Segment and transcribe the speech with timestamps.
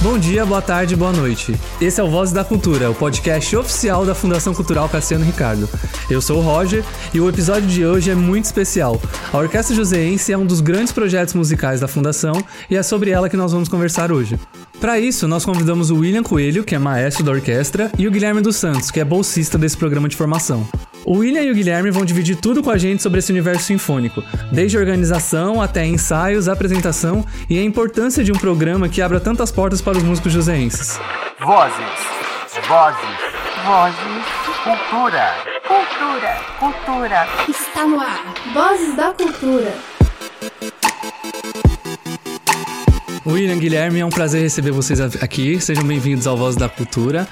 [0.00, 1.52] Bom dia, boa tarde, boa noite.
[1.80, 5.68] Esse é o Voz da Cultura, o podcast oficial da Fundação Cultural Cassiano Ricardo.
[6.08, 9.00] Eu sou o Roger e o episódio de hoje é muito especial.
[9.32, 12.40] A Orquestra Joseense é um dos grandes projetos musicais da Fundação
[12.70, 14.38] e é sobre ela que nós vamos conversar hoje.
[14.80, 18.40] Para isso, nós convidamos o William Coelho, que é maestro da orquestra, e o Guilherme
[18.40, 20.64] dos Santos, que é bolsista desse programa de formação.
[21.10, 24.22] O William e o Guilherme vão dividir tudo com a gente sobre esse universo sinfônico,
[24.52, 29.80] desde organização até ensaios, apresentação e a importância de um programa que abra tantas portas
[29.80, 31.00] para os músicos joseenses.
[31.40, 31.78] Vozes,
[32.68, 33.08] vozes,
[33.64, 34.24] vozes,
[34.62, 35.34] cultura,
[35.66, 37.26] cultura, cultura.
[37.48, 39.74] Está no ar, Vozes da Cultura.
[43.26, 45.58] William, Guilherme, é um prazer receber vocês aqui.
[45.58, 47.26] Sejam bem-vindos ao Voz da Cultura.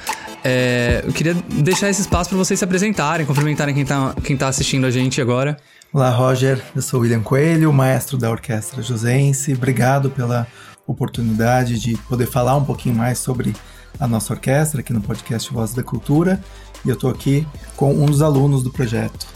[0.49, 4.47] É, eu queria deixar esse espaço para vocês se apresentarem, cumprimentarem quem está quem tá
[4.47, 5.57] assistindo a gente agora.
[5.93, 6.63] Olá, Roger.
[6.73, 9.55] Eu sou William Coelho, maestro da Orquestra Josense.
[9.55, 10.47] Obrigado pela
[10.87, 13.57] oportunidade de poder falar um pouquinho mais sobre
[13.99, 16.41] a nossa orquestra aqui no podcast Voz da Cultura.
[16.85, 19.27] E eu estou aqui com um dos alunos do projeto.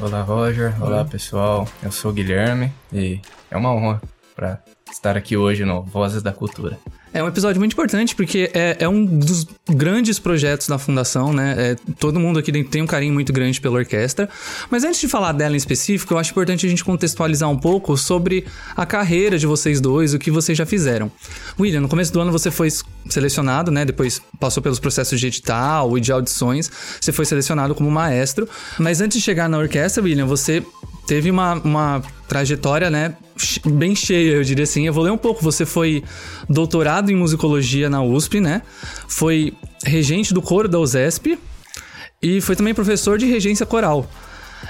[0.00, 0.74] Olá, Roger.
[0.82, 1.68] Olá, pessoal.
[1.80, 4.02] Eu sou o Guilherme e é uma honra
[4.34, 4.60] para
[4.90, 6.76] estar aqui hoje no Vozes da Cultura.
[7.18, 11.54] É um episódio muito importante porque é, é um dos grandes projetos da fundação, né?
[11.58, 14.28] É, todo mundo aqui tem um carinho muito grande pela orquestra.
[14.70, 17.96] Mas antes de falar dela em específico, eu acho importante a gente contextualizar um pouco
[17.96, 21.10] sobre a carreira de vocês dois, o que vocês já fizeram.
[21.58, 22.68] William, no começo do ano você foi
[23.10, 23.84] selecionado, né?
[23.84, 26.70] Depois passou pelos processos de edital e de audições.
[27.00, 28.48] Você foi selecionado como maestro.
[28.78, 30.62] Mas antes de chegar na orquestra, William, você
[31.08, 33.14] teve uma, uma trajetória, né,
[33.66, 34.86] bem cheia, eu diria assim.
[34.86, 35.42] Eu vou ler um pouco.
[35.42, 36.02] Você foi
[36.48, 38.62] doutorado em musicologia na USP, né?
[39.06, 41.38] Foi regente do coro da USESP
[42.22, 44.06] e foi também professor de regência coral.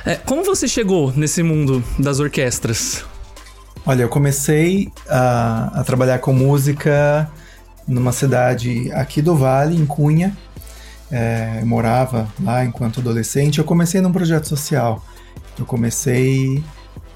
[0.04, 3.04] É, como você chegou nesse mundo das orquestras?
[3.86, 7.30] Olha, eu comecei a, a trabalhar com música
[7.86, 10.36] numa cidade aqui do Vale, em Cunha.
[11.10, 13.58] É, eu morava lá enquanto adolescente.
[13.58, 15.02] Eu comecei num projeto social
[15.60, 16.62] eu comecei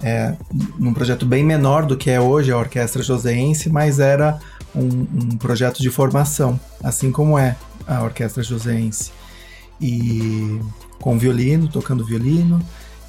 [0.03, 0.35] é,
[0.79, 4.39] num projeto bem menor do que é hoje a Orquestra Joseense, mas era
[4.75, 9.12] um, um projeto de formação, assim como é a Orquestra Joseense.
[9.81, 10.61] E
[11.01, 12.61] com violino, tocando violino,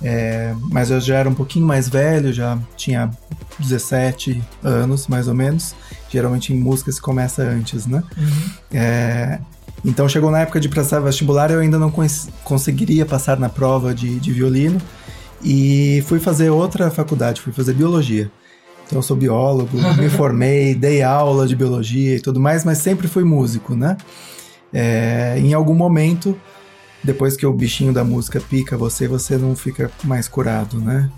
[0.02, 3.10] é, mas eu já era um pouquinho mais velho, já tinha
[3.58, 5.74] 17 anos, mais ou menos.
[6.10, 8.04] Geralmente em música se começa antes, né?
[8.18, 8.50] Uhum.
[8.74, 9.40] É,
[9.86, 13.94] então chegou na época de prestar vestibular, eu ainda não cons conseguiria passar na prova
[13.94, 14.82] de, de violino.
[15.44, 18.32] E fui fazer outra faculdade, fui fazer biologia.
[18.86, 23.08] Então eu sou biólogo, me formei, dei aula de biologia e tudo mais, mas sempre
[23.08, 23.98] fui músico, né?
[24.72, 26.40] É, em algum momento,
[27.04, 31.10] depois que o bichinho da música pica você, você não fica mais curado, né?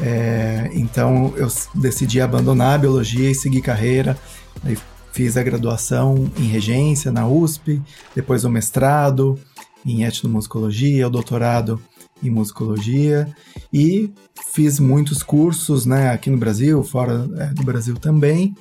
[0.00, 4.16] É, então eu decidi abandonar a biologia e seguir carreira.
[4.62, 4.76] Aí
[5.12, 7.80] fiz a graduação em regência na USP,
[8.14, 9.38] depois o mestrado
[9.84, 11.80] em etnomusicologia, o doutorado
[12.22, 13.28] em musicologia
[13.72, 14.12] e
[14.52, 18.54] fiz muitos cursos, né, aqui no Brasil, fora é, do Brasil também.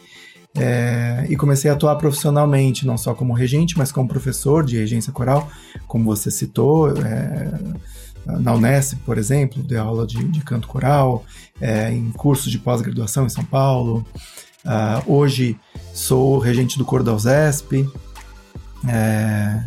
[0.57, 5.13] É, e comecei a atuar profissionalmente, não só como regente, mas como professor de regência
[5.13, 5.47] coral,
[5.87, 7.51] como você citou, é,
[8.25, 11.23] na Unesp, por exemplo, dei aula de, de canto coral,
[11.61, 14.05] é, em cursos de pós-graduação em São Paulo.
[14.65, 15.57] Uh, hoje
[15.93, 17.89] sou regente do coro da USESP.
[18.87, 19.63] É,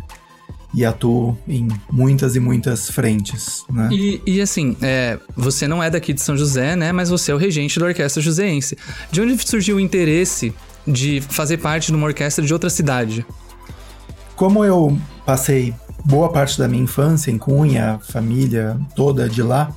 [0.73, 3.89] e atuo em muitas e muitas frentes, né?
[3.91, 6.91] E, e assim, é, você não é daqui de São José, né?
[6.91, 8.77] Mas você é o regente da Orquestra Joseense.
[9.11, 10.53] De onde surgiu o interesse
[10.87, 13.25] de fazer parte de uma orquestra de outra cidade?
[14.35, 15.73] Como eu passei
[16.03, 19.71] boa parte da minha infância em Cunha, família toda de lá,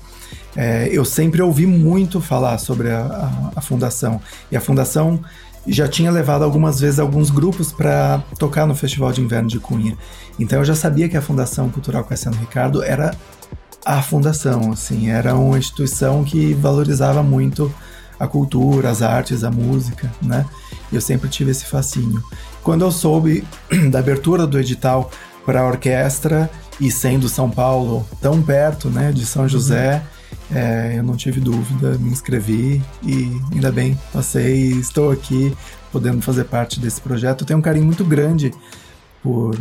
[0.56, 4.20] é, eu sempre ouvi muito falar sobre a, a, a fundação.
[4.50, 5.20] E a fundação
[5.66, 9.96] já tinha levado algumas vezes alguns grupos para tocar no Festival de Inverno de Cunha.
[10.38, 13.14] Então eu já sabia que a Fundação Cultural Cassiano Ricardo era
[13.84, 17.72] a fundação, assim, era uma instituição que valorizava muito
[18.18, 20.44] a cultura, as artes, a música, né?
[20.90, 22.22] E eu sempre tive esse fascínio.
[22.62, 23.44] Quando eu soube
[23.90, 25.10] da abertura do edital
[25.44, 30.15] para a orquestra e sendo São Paulo tão perto, né, de São José, uhum
[30.54, 35.56] é, eu não tive dúvida, me inscrevi e ainda bem, passei estou aqui
[35.90, 37.42] podendo fazer parte desse projeto.
[37.42, 38.52] Eu tenho um carinho muito grande
[39.22, 39.58] por,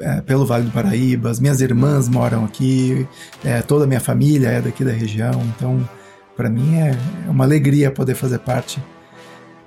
[0.00, 3.06] é, pelo Vale do Paraíba, as minhas irmãs moram aqui,
[3.44, 5.88] é, toda a minha família é daqui da região, então
[6.36, 6.96] para mim é
[7.28, 8.82] uma alegria poder fazer parte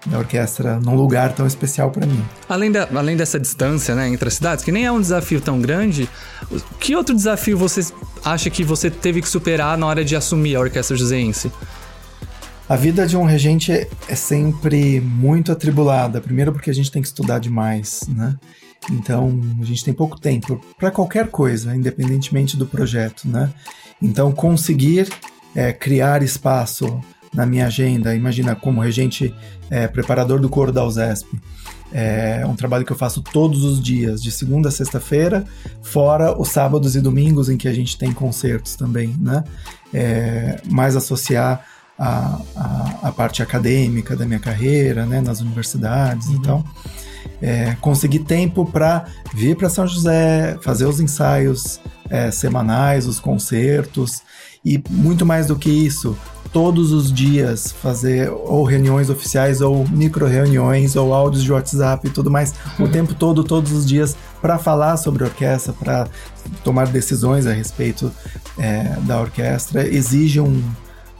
[0.06, 2.24] da orquestra num lugar tão especial para mim.
[2.50, 5.62] Além, da, além dessa distância né, entre as cidades, que nem é um desafio tão
[5.62, 6.10] grande,
[6.80, 7.82] que outro desafio você
[8.24, 11.52] acha que você teve que superar na hora de assumir a orquestra joseense?
[12.68, 13.72] A vida de um regente
[14.08, 16.22] é sempre muito atribulada.
[16.22, 18.36] Primeiro porque a gente tem que estudar demais, né?
[18.90, 23.52] Então a gente tem pouco tempo para qualquer coisa, independentemente do projeto, né?
[24.02, 25.10] Então conseguir
[25.54, 27.02] é, criar espaço
[27.34, 29.34] na minha agenda, imagina como regente
[29.70, 31.28] é, preparador do coro da USESP.
[31.94, 35.44] É um trabalho que eu faço todos os dias, de segunda a sexta-feira,
[35.82, 39.44] fora os sábados e domingos em que a gente tem concertos também, né?
[39.94, 41.66] É, mais associar
[42.00, 46.36] a, a, a, parte acadêmica da minha carreira, né, nas universidades uhum.
[46.36, 46.66] então
[47.42, 51.80] é, conseguir tempo para vir para São José, fazer os ensaios
[52.10, 54.22] é, semanais, os concertos
[54.64, 56.16] e muito mais do que isso,
[56.52, 62.12] todos os dias fazer ou reuniões oficiais ou micro reuniões ou áudios de WhatsApp e
[62.12, 66.08] tudo mais, o tempo todo, todos os dias para falar sobre orquestra, para
[66.64, 68.12] tomar decisões a respeito
[68.58, 70.62] é, da orquestra, exige um,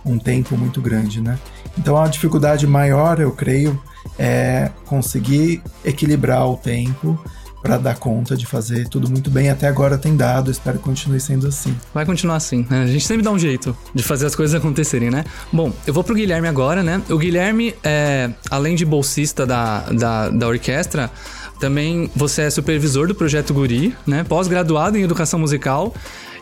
[0.06, 1.40] um tempo muito grande, né?
[1.78, 3.82] Então a dificuldade maior, eu creio,
[4.20, 7.18] é conseguir equilibrar o tempo
[7.62, 9.50] para dar conta de fazer tudo muito bem.
[9.50, 11.76] Até agora tem dado, espero que continue sendo assim.
[11.94, 12.84] Vai continuar assim, né?
[12.84, 15.24] A gente sempre dá um jeito de fazer as coisas acontecerem, né?
[15.52, 17.02] Bom, eu vou pro Guilherme agora, né?
[17.10, 21.12] O Guilherme, é, além de bolsista da, da, da orquestra,
[21.60, 24.24] também você é supervisor do projeto Guri, né?
[24.24, 25.94] Pós-graduado em educação musical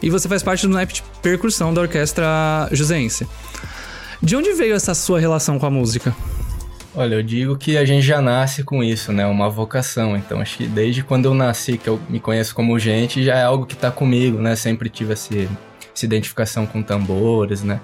[0.01, 3.27] e você faz parte do naipe de percussão da orquestra Juseense.
[4.21, 6.15] De onde veio essa sua relação com a música?
[6.99, 9.25] Olha, eu digo que a gente já nasce com isso, né?
[9.25, 10.17] Uma vocação.
[10.17, 13.43] Então, acho que desde quando eu nasci, que eu me conheço como gente, já é
[13.43, 14.53] algo que tá comigo, né?
[14.57, 17.79] Sempre tive essa, essa identificação com tambores, né?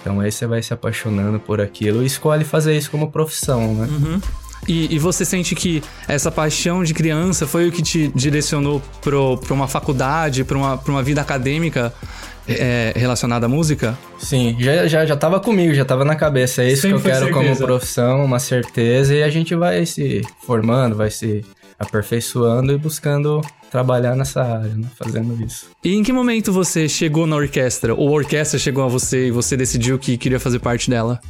[0.00, 3.88] Então aí você vai se apaixonando por aquilo e escolhe fazer isso como profissão, né?
[3.90, 4.20] Uhum.
[4.70, 9.52] E, e, você sente que essa paixão de criança foi o que te direcionou para
[9.52, 11.92] uma faculdade, para uma, uma vida acadêmica
[12.46, 13.98] é, relacionada à música?
[14.16, 16.62] Sim, já, já, já tava comigo, já tava na cabeça.
[16.62, 17.56] É isso Sempre que eu quero certeza.
[17.56, 19.12] como profissão, uma certeza.
[19.12, 21.44] E a gente vai se formando, vai se
[21.76, 23.40] aperfeiçoando e buscando
[23.72, 24.86] trabalhar nessa área, né?
[24.96, 25.66] Fazendo isso.
[25.82, 27.92] E em que momento você chegou na orquestra?
[27.92, 31.20] Ou a orquestra chegou a você e você decidiu que queria fazer parte dela?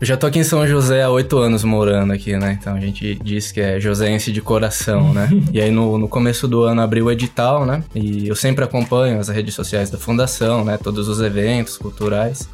[0.00, 2.56] Eu já tô aqui em São José há oito anos morando aqui, né?
[2.60, 5.28] Então a gente diz que é joséense de coração, né?
[5.52, 7.82] e aí no, no começo do ano abriu o edital, né?
[7.92, 10.78] E eu sempre acompanho as redes sociais da fundação, né?
[10.78, 12.48] Todos os eventos culturais.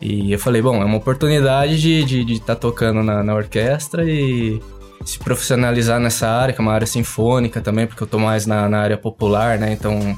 [0.00, 3.34] E eu falei, bom, é uma oportunidade de estar de, de tá tocando na, na
[3.34, 4.62] orquestra e
[5.04, 8.68] se profissionalizar nessa área, que é uma área sinfônica também, porque eu tô mais na,
[8.68, 9.72] na área popular, né?
[9.72, 10.16] Então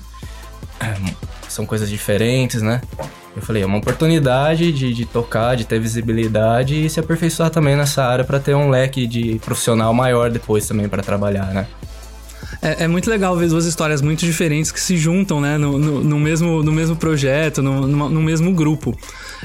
[1.48, 2.82] são coisas diferentes, né?
[3.36, 7.76] Eu falei, é uma oportunidade de, de tocar, de ter visibilidade e se aperfeiçoar também
[7.76, 11.66] nessa área para ter um leque de profissional maior depois também para trabalhar, né?
[12.62, 16.04] É, é, muito legal ver duas histórias muito diferentes que se juntam, né, no, no,
[16.04, 18.94] no mesmo, no mesmo projeto, no, no mesmo grupo.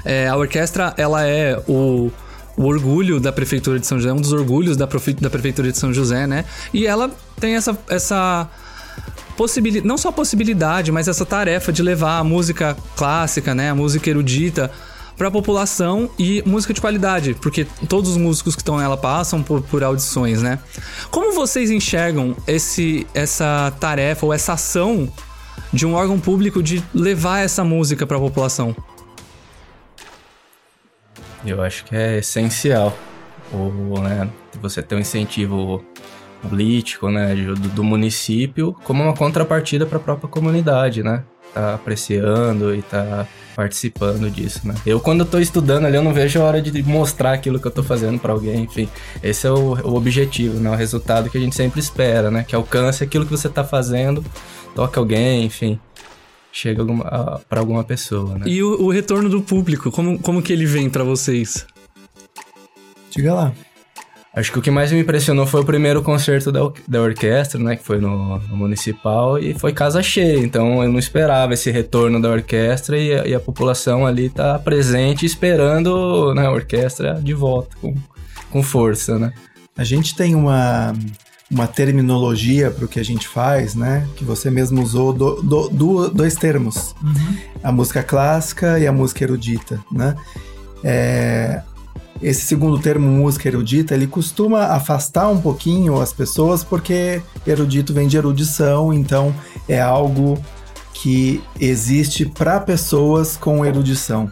[0.03, 2.11] É, a orquestra, ela é o,
[2.57, 5.93] o orgulho da Prefeitura de São José, um dos orgulhos da, da Prefeitura de São
[5.93, 6.43] José, né?
[6.73, 7.09] E ela
[7.39, 8.49] tem essa, essa
[9.37, 13.75] possibilidade, não só a possibilidade, mas essa tarefa de levar a música clássica, né, a
[13.75, 14.71] música erudita
[15.17, 19.41] para a população e música de qualidade, porque todos os músicos que estão nela passam
[19.41, 20.59] por, por audições, né?
[21.09, 25.09] Como vocês enxergam esse, essa tarefa ou essa ação
[25.71, 28.75] de um órgão público de levar essa música para a população?
[31.45, 32.97] Eu acho que é essencial.
[33.53, 34.29] Ou, né,
[34.59, 35.85] você ter um incentivo
[36.45, 41.23] político, né, do, do município, como uma contrapartida para a própria comunidade, né?
[41.53, 44.75] Tá apreciando e tá participando disso, né?
[44.85, 47.65] Eu, quando eu tô estudando ali, eu não vejo a hora de mostrar aquilo que
[47.65, 48.89] eu tô fazendo para alguém, enfim.
[49.23, 50.69] Esse é o, o, objetivo, né?
[50.69, 52.43] O resultado que a gente sempre espera, né?
[52.43, 54.23] Que alcance aquilo que você tá fazendo,
[54.75, 55.79] toque alguém, enfim.
[56.51, 56.83] Chega
[57.49, 58.45] para alguma pessoa, né?
[58.47, 61.65] E o, o, retorno do público, como, como que ele vem para vocês?
[63.09, 63.53] Diga lá.
[64.35, 67.77] Acho que o que mais me impressionou foi o primeiro concerto da, da orquestra, né?
[67.77, 70.39] Que foi no, no, Municipal e foi casa cheia.
[70.39, 74.59] Então eu não esperava esse retorno da orquestra e a, e a população ali tá
[74.59, 77.95] presente esperando né, a orquestra de volta com,
[78.51, 79.31] com força, né?
[79.77, 80.93] A gente tem uma,
[81.49, 84.05] uma terminologia para o que a gente faz, né?
[84.17, 87.37] Que você mesmo usou do, do, do, dois termos: uhum.
[87.63, 90.13] a música clássica e a música erudita, né?
[90.83, 91.61] É,
[92.21, 98.07] esse segundo termo, música erudita, ele costuma afastar um pouquinho as pessoas porque erudito vem
[98.07, 99.35] de erudição, então
[99.67, 100.37] é algo
[100.93, 104.31] que existe para pessoas com erudição.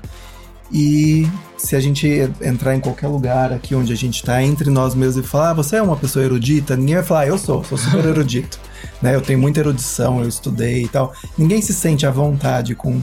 [0.71, 2.07] E se a gente
[2.41, 5.53] entrar em qualquer lugar aqui onde a gente está entre nós mesmos e falar, ah,
[5.53, 8.59] você é uma pessoa erudita, ninguém vai falar, ah, eu sou, sou super erudito.
[9.01, 9.13] né?
[9.13, 11.13] Eu tenho muita erudição, eu estudei e tal.
[11.37, 13.01] Ninguém se sente à vontade com,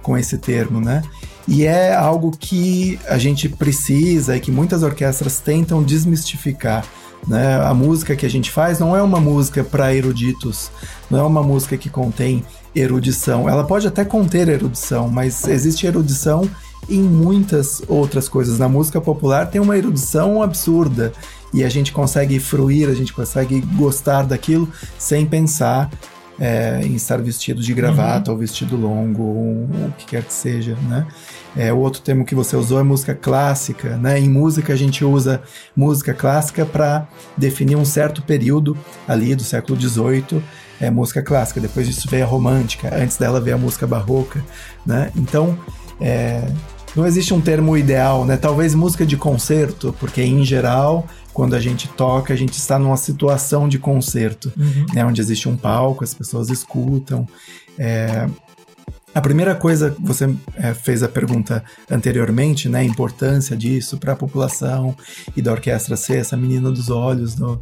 [0.00, 1.02] com esse termo, né?
[1.48, 6.84] E é algo que a gente precisa e que muitas orquestras tentam desmistificar.
[7.26, 7.56] Né?
[7.56, 10.70] A música que a gente faz não é uma música para eruditos,
[11.10, 12.44] não é uma música que contém
[12.74, 13.48] erudição.
[13.48, 16.48] Ela pode até conter erudição, mas existe erudição
[16.88, 18.58] em muitas outras coisas.
[18.58, 21.12] Na música popular tem uma erudição absurda
[21.52, 24.68] e a gente consegue fruir, a gente consegue gostar daquilo
[24.98, 25.90] sem pensar
[26.40, 28.36] é, em estar vestido de gravata uhum.
[28.36, 31.06] ou vestido longo, ou, ou, o que quer que seja, né?
[31.56, 34.18] É, o outro termo que você usou é música clássica, né?
[34.18, 35.42] Em música a gente usa
[35.76, 40.42] música clássica para definir um certo período ali do século XVIII,
[40.80, 41.60] é música clássica.
[41.60, 44.42] Depois disso veio a romântica, antes dela veio a música barroca,
[44.86, 45.12] né?
[45.14, 45.58] Então,
[46.00, 46.42] é,
[46.94, 48.36] não existe um termo ideal, né?
[48.36, 52.96] Talvez música de concerto, porque em geral, quando a gente toca, a gente está numa
[52.96, 54.86] situação de concerto, uhum.
[54.92, 55.04] né?
[55.04, 57.26] Onde existe um palco, as pessoas escutam.
[57.78, 58.28] É...
[59.14, 62.80] A primeira coisa, você é, fez a pergunta anteriormente, né?
[62.80, 64.96] A importância disso para a população
[65.36, 67.60] e da orquestra ser essa menina dos olhos do,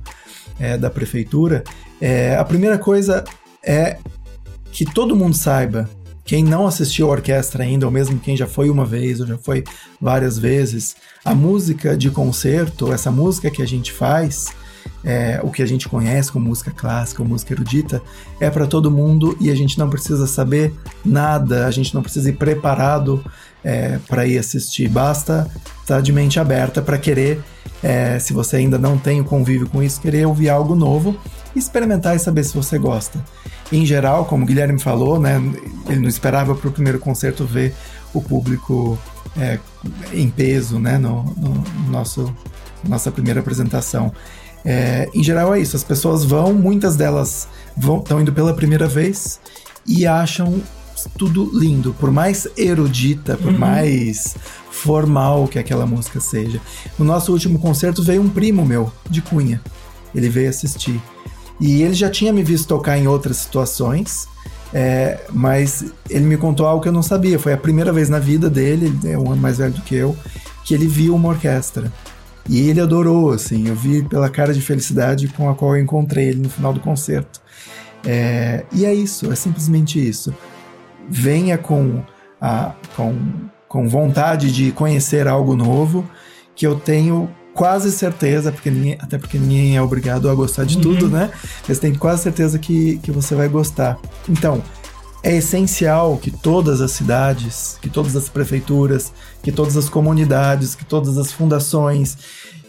[0.59, 1.65] é, da prefeitura.
[2.00, 3.25] É, a primeira coisa
[3.65, 3.99] é
[4.71, 5.89] que todo mundo saiba
[6.30, 9.37] quem não assistiu a orquestra ainda, ou mesmo quem já foi uma vez ou já
[9.37, 9.64] foi
[10.00, 10.94] várias vezes,
[11.25, 14.46] a música de concerto, essa música que a gente faz,
[15.02, 18.00] é, o que a gente conhece como música clássica ou música erudita,
[18.38, 20.72] é para todo mundo e a gente não precisa saber
[21.04, 23.25] nada, a gente não precisa ir preparado
[23.64, 27.42] é, para ir assistir, basta estar tá de mente aberta para querer,
[27.82, 31.18] é, se você ainda não tem o convívio com isso, querer ouvir algo novo,
[31.56, 33.18] experimentar e saber se você gosta
[33.73, 35.41] em geral, como o Guilherme falou, né,
[35.89, 37.75] ele não esperava para o primeiro concerto ver
[38.12, 38.99] o público
[39.37, 39.59] é,
[40.12, 42.35] em peso, né, no, no nosso
[42.83, 44.12] nossa primeira apresentação.
[44.65, 49.41] É, em geral é isso, as pessoas vão, muitas delas estão indo pela primeira vez
[49.87, 50.61] e acham
[51.17, 53.59] tudo lindo, por mais erudita, por uhum.
[53.59, 54.37] mais
[54.71, 56.61] formal que aquela música seja.
[56.99, 59.61] No nosso último concerto veio um primo meu de Cunha.
[60.15, 61.00] Ele veio assistir.
[61.61, 64.26] E ele já tinha me visto tocar em outras situações,
[64.73, 67.38] é, mas ele me contou algo que eu não sabia.
[67.38, 69.95] Foi a primeira vez na vida dele, ele é um ano mais velho do que
[69.95, 70.17] eu,
[70.64, 71.93] que ele viu uma orquestra.
[72.49, 76.29] E ele adorou, assim, eu vi pela cara de felicidade com a qual eu encontrei
[76.29, 77.40] ele no final do concerto.
[78.05, 80.35] É, e é isso, é simplesmente isso.
[81.09, 82.02] Venha com,
[82.40, 83.14] a, com,
[83.69, 86.09] com vontade de conhecer algo novo,
[86.57, 90.76] que eu tenho quase certeza, porque ninguém, até porque ninguém é obrigado a gostar de
[90.76, 90.83] uhum.
[90.83, 91.30] tudo, né?
[91.69, 93.99] Mas tem quase certeza que, que você vai gostar.
[94.28, 94.62] Então,
[95.23, 100.85] é essencial que todas as cidades, que todas as prefeituras, que todas as comunidades, que
[100.85, 102.16] todas as fundações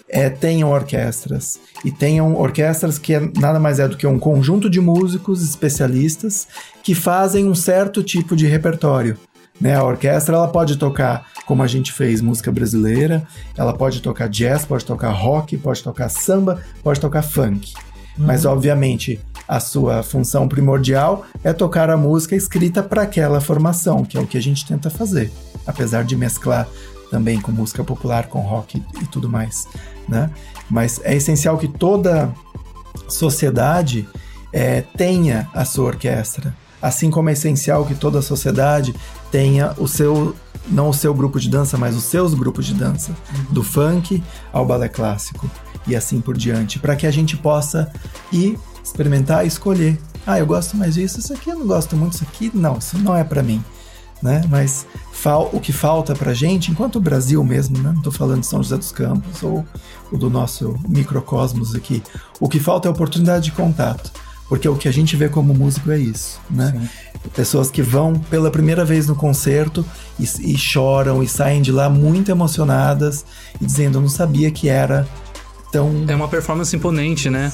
[0.09, 1.59] é, tenham orquestras.
[1.85, 6.47] E tenham orquestras que é, nada mais é do que um conjunto de músicos especialistas
[6.83, 9.17] que fazem um certo tipo de repertório.
[9.61, 9.75] Né?
[9.75, 13.25] A orquestra ela pode tocar, como a gente fez, música brasileira,
[13.55, 17.73] ela pode tocar jazz, pode tocar rock, pode tocar samba, pode tocar funk.
[18.17, 18.25] Uhum.
[18.25, 24.17] Mas, obviamente, a sua função primordial é tocar a música escrita para aquela formação, que
[24.17, 25.31] é o que a gente tenta fazer,
[25.67, 26.67] apesar de mesclar
[27.11, 29.67] também com música popular, com rock e tudo mais,
[30.07, 30.31] né?
[30.69, 32.33] Mas é essencial que toda
[33.09, 34.07] sociedade
[34.53, 38.95] é, tenha a sua orquestra, assim como é essencial que toda sociedade
[39.31, 40.35] tenha o seu
[40.67, 43.53] não o seu grupo de dança, mas os seus grupos de dança, uhum.
[43.53, 44.23] do funk
[44.53, 45.49] ao balé clássico
[45.87, 47.91] e assim por diante, para que a gente possa
[48.31, 49.99] ir experimentar e escolher.
[50.25, 52.97] Ah, eu gosto mais disso, isso aqui eu não gosto muito, isso aqui não, isso
[52.99, 53.63] não é para mim.
[54.21, 54.43] Né?
[54.49, 54.85] Mas
[55.51, 57.91] o que falta pra gente, enquanto o Brasil mesmo, né?
[57.91, 59.65] não tô falando de São José dos Campos ou,
[60.11, 62.03] ou do nosso microcosmos aqui,
[62.39, 64.11] o que falta é oportunidade de contato.
[64.51, 66.73] Porque o que a gente vê como músico é isso, né?
[66.77, 67.29] Sim.
[67.33, 69.85] Pessoas que vão pela primeira vez no concerto
[70.19, 73.23] e, e choram e saem de lá muito emocionadas
[73.61, 75.07] e dizendo: Eu não sabia que era
[75.71, 76.03] tão.
[76.05, 77.49] É uma performance imponente, né?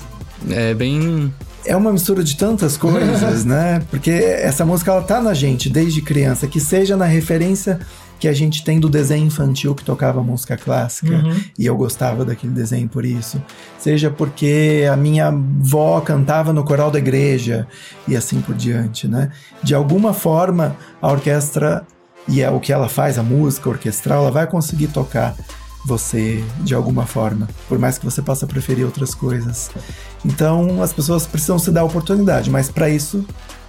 [0.50, 1.32] É bem
[1.64, 3.84] é uma mistura de tantas coisas, né?
[3.92, 7.80] Porque essa música ela tá na gente desde criança, que seja na referência
[8.20, 11.40] que a gente tem do desenho infantil que tocava música clássica uhum.
[11.58, 13.42] e eu gostava daquele desenho por isso.
[13.78, 17.68] Seja porque a minha avó cantava no coral da igreja
[18.08, 19.32] e assim por diante, né?
[19.64, 21.86] De alguma forma, a orquestra
[22.28, 25.36] e é o que ela faz, a música orquestral, ela vai conseguir tocar
[25.86, 29.72] você de alguma forma, por mais que você possa preferir outras coisas.
[30.26, 33.26] Então, as pessoas precisam se dar a oportunidade, mas para isso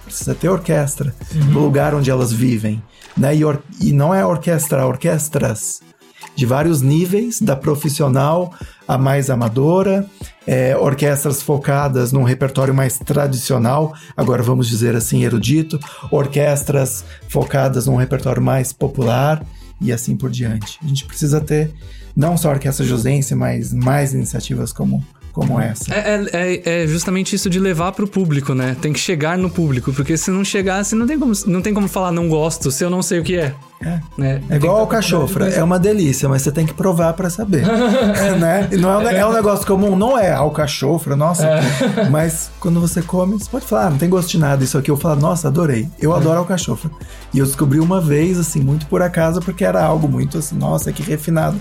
[0.09, 1.45] precisa ter orquestra uhum.
[1.45, 2.81] no lugar onde elas vivem
[3.19, 3.35] né?
[3.35, 3.41] E,
[3.81, 5.81] e não é orquestra, orquestras
[6.35, 8.53] de vários níveis, da profissional
[8.87, 10.05] a mais amadora,
[10.47, 15.77] é, orquestras focadas num repertório mais tradicional, agora vamos dizer assim, erudito,
[16.09, 19.45] orquestras focadas num repertório mais popular
[19.81, 20.79] e assim por diante.
[20.83, 21.71] A gente precisa ter
[22.15, 25.05] não só a Orquestra Josense, mas mais iniciativas como,
[25.39, 25.93] como essa.
[25.93, 28.75] É, é, é justamente isso de levar pro público, né?
[28.81, 31.87] Tem que chegar no público, porque se não chegasse, não tem como, não tem como
[31.87, 33.53] falar não gosto se eu não sei o que é.
[33.81, 33.99] É.
[34.17, 34.41] Né?
[34.49, 37.65] É igual ao cachofra, é uma delícia, mas você tem que provar pra saber.
[38.37, 38.67] né?
[38.71, 41.47] E não é, um, é um negócio comum, não é alcachofra, nossa.
[42.11, 44.63] Mas quando você come, você pode falar, ah, não tem gosto de nada.
[44.63, 45.87] Isso aqui eu falo, nossa, adorei.
[45.99, 46.91] Eu adoro alcachofra.
[47.33, 50.91] E eu descobri uma vez, assim, muito por acaso, porque era algo muito assim, nossa,
[50.91, 51.59] que refinado.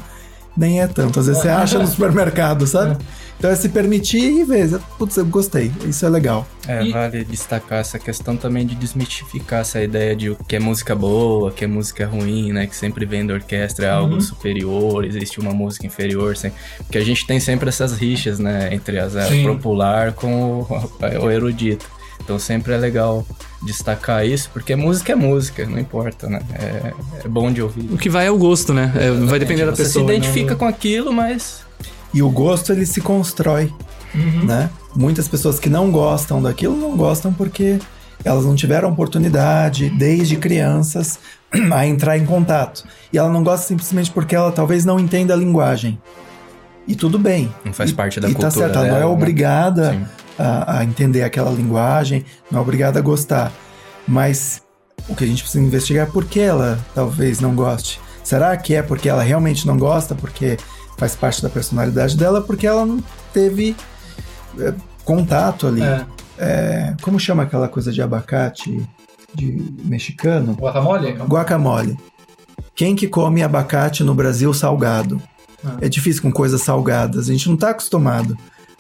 [0.57, 1.21] Nem é tanto.
[1.21, 2.97] Às vezes você acha no supermercado, sabe?
[3.39, 4.81] Então é se permitir e ver.
[4.99, 5.71] Putz, eu gostei.
[5.87, 6.47] Isso é legal.
[6.67, 10.59] É, E- vale destacar essa questão também de desmistificar essa ideia de o que é
[10.59, 12.67] música boa, que é música ruim, né?
[12.67, 16.37] Que sempre vem da orquestra é algo superior, existe uma música inferior.
[16.37, 16.53] Sem...
[16.79, 18.75] Porque a gente tem sempre essas rixas, né?
[18.75, 19.45] Entre as, Sim.
[19.47, 20.67] popular com o,
[21.25, 21.87] o erudito.
[22.21, 23.25] Então sempre é legal
[23.63, 26.41] destacar isso, porque música é música, não importa, né?
[26.55, 26.93] É,
[27.25, 27.89] é bom de ouvir.
[27.93, 28.93] O que vai é o gosto, né?
[28.97, 30.07] É, vai depender da Você pessoa.
[30.07, 30.57] se identifica né?
[30.57, 31.68] com aquilo, mas
[32.13, 33.73] E o gosto, ele se constrói,
[34.45, 34.71] né?
[34.95, 37.79] Muitas pessoas que não gostam daquilo, não gostam porque
[38.25, 41.19] elas não tiveram oportunidade, desde crianças,
[41.73, 42.85] a entrar em contato.
[43.13, 46.01] E ela não gosta simplesmente porque ela talvez não entenda a linguagem.
[46.87, 47.53] E tudo bem.
[47.65, 49.07] Não faz E- parte da e tá cultura certo, ela não é né?
[49.07, 53.53] obrigada a, a entender aquela linguagem, não é obrigada a gostar.
[54.07, 54.63] Mas
[55.07, 58.01] o que a gente precisa investigar é por que ela talvez não goste.
[58.25, 60.57] Será que é porque ela realmente não gosta, porque
[60.99, 63.03] faz parte da personalidade dela, porque ela não
[63.33, 63.75] teve
[64.59, 64.75] é,
[65.05, 65.83] contato ali?
[65.83, 66.05] É.
[66.41, 68.87] É, como chama aquela coisa de abacate
[69.35, 70.53] de mexicano?
[70.53, 71.13] Guacamole?
[71.13, 71.99] Guacamole.
[72.75, 75.21] Quem que come abacate no Brasil salgado?
[75.65, 75.79] Ah.
[75.81, 78.37] É difícil com coisas salgadas, a gente não tá acostumado.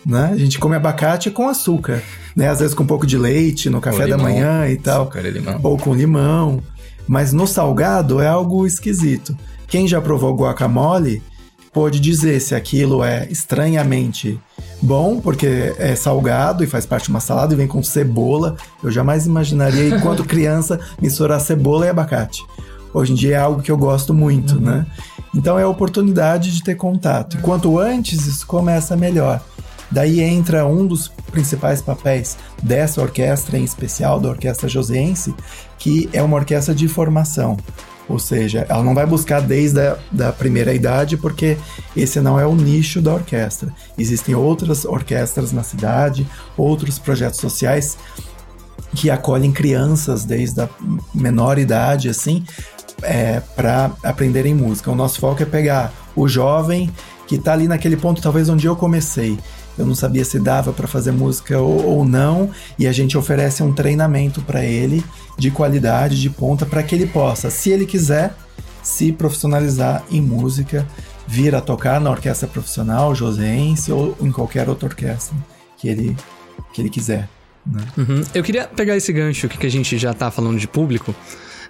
[0.06, 0.30] Né?
[0.32, 2.00] A gente come abacate com açúcar,
[2.34, 2.48] né?
[2.48, 5.30] Às vezes com um pouco de leite no café da manhã e tal, açúcar e
[5.32, 5.60] limão.
[5.62, 6.62] ou com limão.
[7.06, 9.36] Mas no salgado é algo esquisito.
[9.66, 11.20] Quem já provou guacamole
[11.78, 14.36] pode dizer se aquilo é estranhamente
[14.82, 18.56] bom, porque é salgado e faz parte de uma salada e vem com cebola.
[18.82, 22.44] Eu jamais imaginaria, enquanto criança, misturar cebola e abacate.
[22.92, 24.84] Hoje em dia é algo que eu gosto muito, né?
[25.32, 27.36] Então é a oportunidade de ter contato.
[27.36, 29.40] E quanto antes isso começa, melhor.
[29.88, 35.32] Daí entra um dos principais papéis dessa orquestra, em especial da Orquestra Joseense,
[35.78, 37.56] que é uma orquestra de formação.
[38.08, 41.58] Ou seja, ela não vai buscar desde a da primeira idade, porque
[41.96, 43.72] esse não é o nicho da orquestra.
[43.98, 47.98] Existem outras orquestras na cidade, outros projetos sociais
[48.94, 50.68] que acolhem crianças desde a
[51.14, 52.44] menor idade, assim,
[53.02, 54.90] é, para aprenderem música.
[54.90, 56.90] O nosso foco é pegar o jovem
[57.26, 59.38] que está ali naquele ponto, talvez onde eu comecei.
[59.78, 63.62] Eu não sabia se dava para fazer música ou, ou não, e a gente oferece
[63.62, 65.04] um treinamento para ele
[65.36, 68.34] de qualidade, de ponta, para que ele possa, se ele quiser,
[68.82, 70.86] se profissionalizar em música,
[71.26, 75.36] vir a tocar na orquestra profissional, joseense ou em qualquer outra orquestra
[75.76, 76.16] que ele,
[76.72, 77.28] que ele quiser.
[77.66, 77.82] Né?
[77.96, 78.22] Uhum.
[78.34, 81.14] Eu queria pegar esse gancho que a gente já tá falando de público,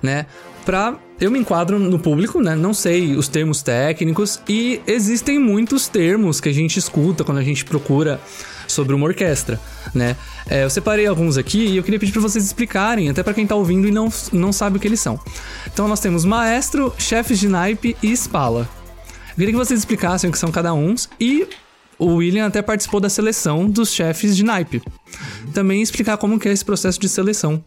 [0.02, 0.26] né?
[0.64, 0.96] Pra.
[1.20, 2.54] Eu me enquadro no público, né?
[2.54, 7.42] Não sei os termos técnicos e existem muitos termos que a gente escuta quando a
[7.42, 8.20] gente procura
[8.68, 9.60] sobre uma orquestra,
[9.92, 10.14] né?
[10.48, 13.48] É, eu separei alguns aqui e eu queria pedir pra vocês explicarem, até pra quem
[13.48, 15.18] tá ouvindo e não, não sabe o que eles são.
[15.66, 18.68] Então nós temos maestro, chefes de naipe e espala.
[19.30, 21.48] Eu queria que vocês explicassem o que são cada um e
[21.98, 24.80] o William até participou da seleção dos chefes de naipe.
[25.52, 27.62] Também explicar como que é esse processo de seleção.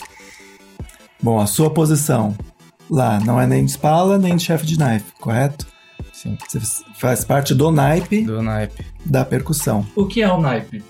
[1.21, 2.35] Bom, a sua posição
[2.89, 5.67] lá não é nem de espala nem de chefe de naipe, correto?
[6.11, 6.59] Sim, Você
[6.99, 8.85] faz parte do naipe do naipe.
[9.05, 9.85] da percussão.
[9.95, 10.83] O que é o naipe?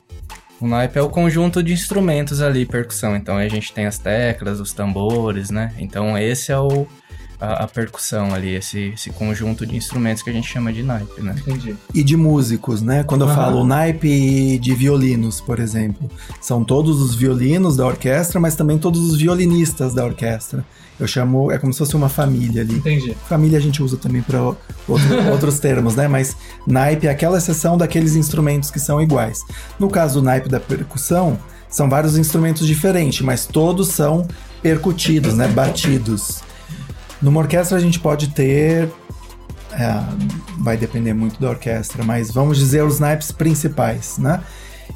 [0.59, 3.15] O naipe é o conjunto de instrumentos ali, percussão.
[3.15, 5.73] Então a gente tem as teclas, os tambores, né?
[5.79, 6.85] Então esse é o,
[7.41, 11.21] a, a percussão ali, esse, esse conjunto de instrumentos que a gente chama de naipe,
[11.21, 11.35] né?
[11.39, 11.75] Entendi.
[11.91, 13.03] E de músicos, né?
[13.03, 18.55] Quando eu falo naipe de violinos, por exemplo, são todos os violinos da orquestra, mas
[18.55, 20.63] também todos os violinistas da orquestra.
[20.99, 22.75] Eu chamo, é como se fosse uma família ali.
[22.75, 23.17] Entendi.
[23.27, 24.39] Família a gente usa também para
[25.31, 26.07] outros termos, né?
[26.07, 29.43] Mas naipe é aquela exceção daqueles instrumentos que são iguais.
[29.79, 34.27] No caso do naipe da percussão, são vários instrumentos diferentes, mas todos são
[34.61, 35.47] percutidos, né?
[35.47, 36.43] Batidos.
[37.21, 38.89] Numa orquestra a gente pode ter.
[39.73, 40.03] é,
[40.59, 44.41] vai depender muito da orquestra, mas vamos dizer os naipes principais, né?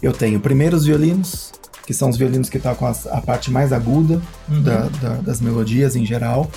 [0.04, 1.54] Eu tenho primeiro os violinos,
[1.88, 5.96] que são os violinos que tocam as- a parte mais aguda da- da- das melodias
[5.96, 6.52] em geral.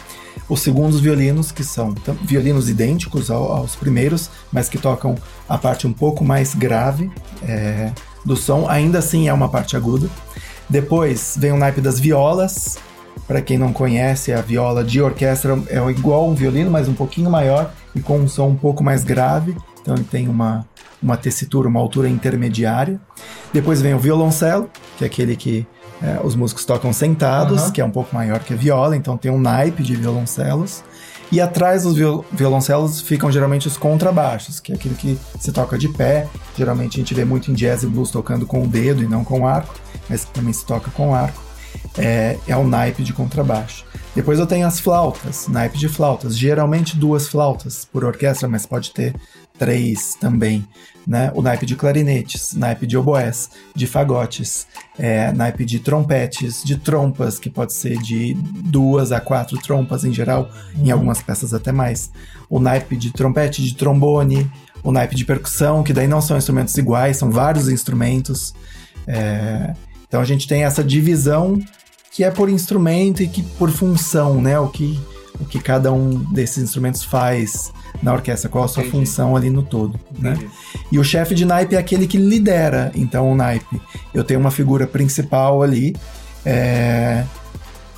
[0.49, 5.15] Os segundos violinos, que são violinos idênticos ao- aos primeiros, mas que tocam
[5.49, 7.09] a parte um pouco mais grave
[7.47, 7.93] é,
[8.25, 10.09] do som, ainda assim é uma parte aguda.
[10.69, 12.79] Depois vem o naipe das violas,
[13.27, 17.31] Para quem não conhece, a viola de orquestra é igual um violino, mas um pouquinho
[17.31, 19.57] maior e com um som um pouco mais grave.
[19.83, 20.67] Então ele tem uma,
[21.03, 23.01] uma tessitura, uma altura intermediária.
[23.53, 25.67] Depois vem o violoncelo, que é aquele que
[26.03, 27.71] é, os músicos tocam sentados, Aham.
[27.73, 30.83] que é um pouco maior que a viola, então tem um naipe de violoncelos.
[31.31, 35.77] E atrás dos viol- violoncelos ficam geralmente os contrabaixos, que é aquele que se toca
[35.77, 36.27] de pé.
[36.57, 39.23] Geralmente a gente vê muito em jazz e blues tocando com o dedo e não
[39.25, 39.75] com o arco,
[40.09, 41.43] mas também se toca com o arco.
[41.97, 43.85] É, é o naipe de contrabaixo.
[44.15, 46.37] Depois eu tenho as flautas, naipe de flautas.
[46.37, 49.15] Geralmente duas flautas por orquestra, mas pode ter
[49.59, 50.67] três também.
[51.07, 51.33] Né?
[51.35, 54.67] O naipe de clarinetes, naipe de oboés, de fagotes,
[54.99, 60.13] é, naipe de trompetes, de trompas, que pode ser de duas a quatro trompas em
[60.13, 62.11] geral, em algumas peças até mais.
[62.49, 64.51] O naipe de trompete, de trombone,
[64.83, 68.55] o naipe de percussão, que daí não são instrumentos iguais, são vários instrumentos.
[69.07, 69.75] É,
[70.09, 71.61] então a gente tem essa divisão
[72.11, 74.59] que é por instrumento e que por função, né?
[74.59, 74.99] O que,
[75.39, 77.71] o que cada um desses instrumentos faz
[78.03, 79.07] na orquestra, qual a sua Entendi.
[79.07, 80.37] função ali no todo, né?
[80.91, 83.81] E o chefe de naipe é aquele que lidera, então, o naipe.
[84.15, 85.95] Eu tenho uma figura principal ali,
[86.45, 87.25] é,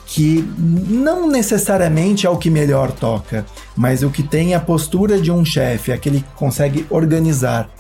[0.07, 3.47] que não necessariamente é o que melhor toca,
[3.77, 7.71] mas o que tem a postura de um chefe, aquele que consegue organizar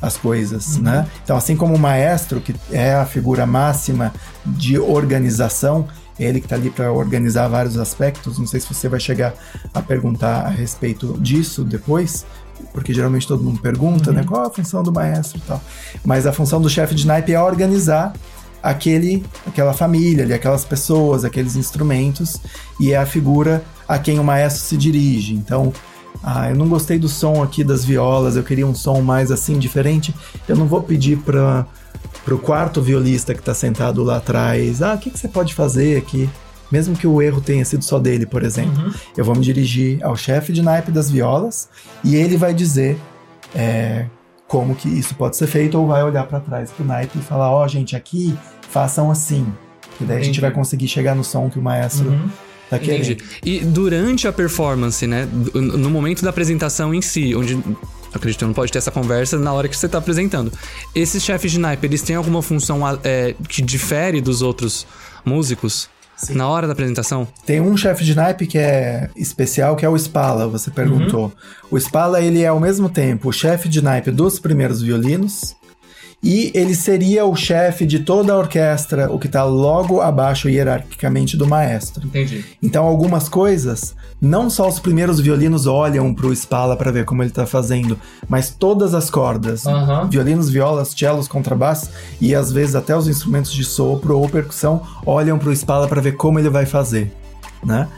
[0.00, 1.06] as coisas, né?
[1.22, 4.12] Então, assim como o maestro, que é a figura máxima
[4.46, 5.86] de organização,
[6.18, 8.38] ele que está ali para organizar vários aspectos.
[8.38, 9.34] Não sei se você vai chegar
[9.72, 12.26] a perguntar a respeito disso depois,
[12.72, 14.24] porque geralmente todo mundo pergunta, né?
[14.24, 15.60] Qual a função do maestro e tal.
[16.04, 18.12] Mas a função do chefe de naipe é organizar
[18.62, 22.38] aquele, aquela família, ali, aquelas pessoas, aqueles instrumentos,
[22.80, 25.34] e é a figura a quem o maestro se dirige.
[25.34, 25.72] Então,
[26.22, 29.58] ah, eu não gostei do som aqui das violas, eu queria um som mais assim,
[29.58, 30.14] diferente.
[30.48, 31.66] Eu não vou pedir para
[32.30, 35.96] o quarto violista que está sentado lá atrás, ah, o que, que você pode fazer
[35.96, 36.28] aqui?
[36.70, 38.92] Mesmo que o erro tenha sido só dele, por exemplo.
[39.16, 41.68] Eu vou me dirigir ao chefe de naipe das violas
[42.04, 42.98] e ele vai dizer
[43.54, 44.04] é,
[44.46, 47.50] como que isso pode ser feito ou vai olhar para trás pro naipe e falar,
[47.50, 48.36] ó, gente, aqui
[48.68, 49.46] façam assim.
[49.96, 50.40] Que daí a gente Entendi.
[50.42, 53.12] vai conseguir chegar no som que o maestro tá querendo.
[53.12, 53.24] Entendi.
[53.44, 55.28] E durante a performance, né?
[55.54, 57.58] No momento da apresentação em si, onde.
[58.12, 60.50] Acredito não pode ter essa conversa na hora que você tá apresentando.
[60.94, 64.86] Esses chefes de naipe, eles têm alguma função é, que difere dos outros
[65.24, 65.90] músicos
[66.30, 67.28] na hora da apresentação?
[67.46, 71.32] Tem um chefe de naipe que é especial, que é o Spala, você perguntou.
[71.70, 75.54] O Spala, ele é ao mesmo tempo o chefe de naipe dos primeiros violinos
[76.22, 81.36] e ele seria o chefe de toda a orquestra, o que está logo abaixo hierarquicamente
[81.36, 82.06] do maestro.
[82.06, 82.44] Entendi.
[82.60, 87.30] Então, algumas coisas, não só os primeiros violinos olham pro Spala para ver como ele
[87.30, 87.96] tá fazendo,
[88.28, 89.62] mas todas as cordas,
[90.10, 95.38] violinos, violas, cellos, contrabaixos e às vezes até os instrumentos de sopro ou percussão olham
[95.38, 97.12] pro Spala para ver como ele vai fazer,
[97.64, 97.88] né?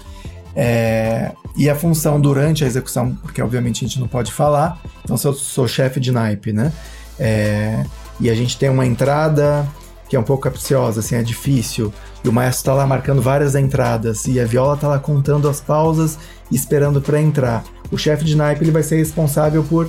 [0.55, 5.17] É, e a função durante a execução, porque obviamente a gente não pode falar, então
[5.17, 6.73] se eu sou chefe de naipe, né?
[7.19, 7.85] É,
[8.21, 9.67] e a gente tem uma entrada
[10.09, 11.93] que é um pouco capciosa, assim, é difícil,
[12.25, 15.61] e o maestro tá lá marcando várias entradas, e a viola tá lá contando as
[15.61, 16.19] pausas
[16.51, 17.63] esperando para entrar.
[17.93, 19.89] O chefe de naipe ele vai ser responsável por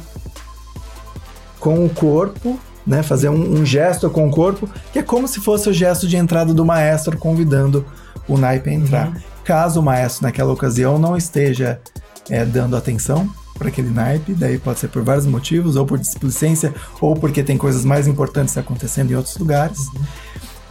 [1.59, 5.39] com o corpo, né, fazer um, um gesto com o corpo, que é como se
[5.39, 7.83] fosse o gesto de entrada do maestro convidando
[8.27, 9.21] o naipe a entrar.
[9.43, 11.81] Caso o maestro naquela ocasião não esteja
[12.29, 13.27] é, dando atenção
[13.61, 17.59] para aquele naipe, daí pode ser por vários motivos, ou por displicência, ou porque tem
[17.59, 19.85] coisas mais importantes acontecendo em outros lugares.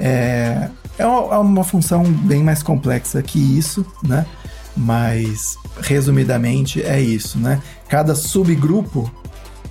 [0.00, 4.26] É, é uma, é uma função bem mais complexa que isso, né?
[4.76, 7.62] Mas resumidamente é isso, né?
[7.88, 9.08] Cada subgrupo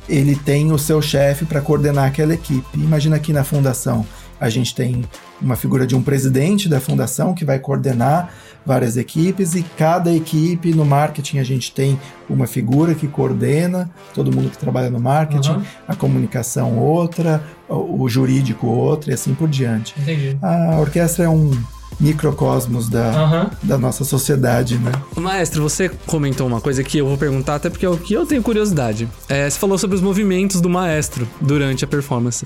[0.08, 2.66] ele tem o seu chefe para coordenar aquela equipe.
[2.74, 4.06] Imagina aqui na fundação,
[4.40, 5.04] a gente tem
[5.42, 8.32] uma figura de um presidente da fundação que vai coordenar
[8.66, 14.32] várias equipes e cada equipe no marketing a gente tem uma figura que coordena todo
[14.36, 15.64] mundo que trabalha no marketing, Uhum.
[15.88, 19.94] a comunicação outra, o, jurídico outra e assim por diante.
[20.00, 20.38] Entendi.
[20.42, 21.52] A orquestra é um
[22.00, 23.50] microcosmos da, Aham.
[23.62, 24.92] da nossa sociedade, né?
[25.16, 28.26] Maestro, você comentou uma coisa que eu vou perguntar, até porque é o que eu
[28.26, 29.08] tenho curiosidade.
[29.28, 32.46] É, você falou sobre os movimentos do maestro durante a performance.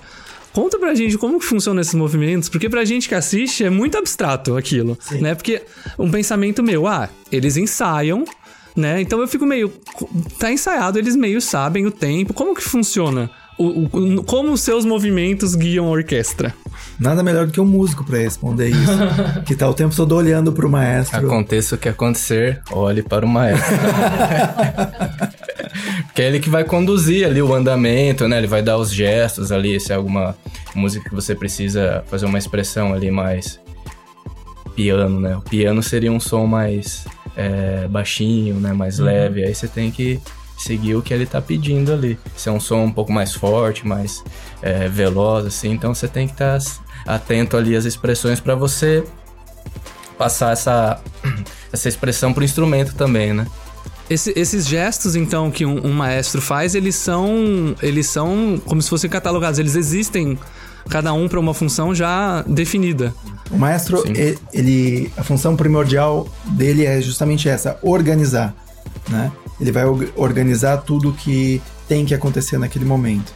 [0.54, 3.98] Conta pra gente como que funcionam esses movimentos, porque pra gente que assiste é muito
[3.98, 5.34] abstrato aquilo, né?
[5.36, 5.62] Porque
[5.98, 8.24] um pensamento meu, ah, eles ensaiam,
[8.76, 9.02] né?
[9.02, 9.74] Então eu fico meio.
[10.40, 12.34] Tá ensaiado, eles meio sabem o tempo.
[12.34, 13.30] Como que funciona?
[13.58, 16.54] O, o- como os seus movimentos guiam a orquestra?
[17.00, 18.92] Nada melhor do que um músico para responder isso,
[19.46, 21.18] que tá o tempo todo olhando pro maestro.
[21.20, 23.76] Aconteça o que acontecer, olhe para o maestro.
[26.14, 28.38] Porque é ele que vai conduzir ali o andamento, né?
[28.38, 30.38] Ele vai dar os gestos ali, se é alguma
[30.76, 33.60] música que você precisa fazer uma expressão ali mais
[34.76, 35.36] piano, né?
[35.36, 37.04] O piano seria um som mais
[37.36, 38.74] é, baixinho, né?
[38.74, 39.06] Mais Uhum.
[39.06, 39.44] leve.
[39.44, 40.20] Aí você tem que
[40.56, 42.20] seguir o que ele tá pedindo ali.
[42.36, 44.24] Se é um som um pouco mais forte, mais
[44.62, 46.60] é, veloz, assim, então você tem que estar
[47.08, 49.04] atento ali às expressões para você
[50.16, 51.02] passar essa,
[51.74, 53.48] essa expressão pro instrumento também, né?
[54.14, 57.76] Esse- esses gestos, então, que um, um maestro faz, eles são.
[57.82, 59.60] Eles são como se fossem catalogados.
[59.60, 60.38] Eles existem,
[60.90, 63.14] cada um para uma função já definida.
[63.50, 64.14] O maestro, Sim.
[64.16, 68.54] e- ele, a função primordial dele é justamente essa, organizar,
[69.10, 69.32] né?
[69.60, 73.34] Ele vai org- organizar tudo que tem que acontecer naquele momento.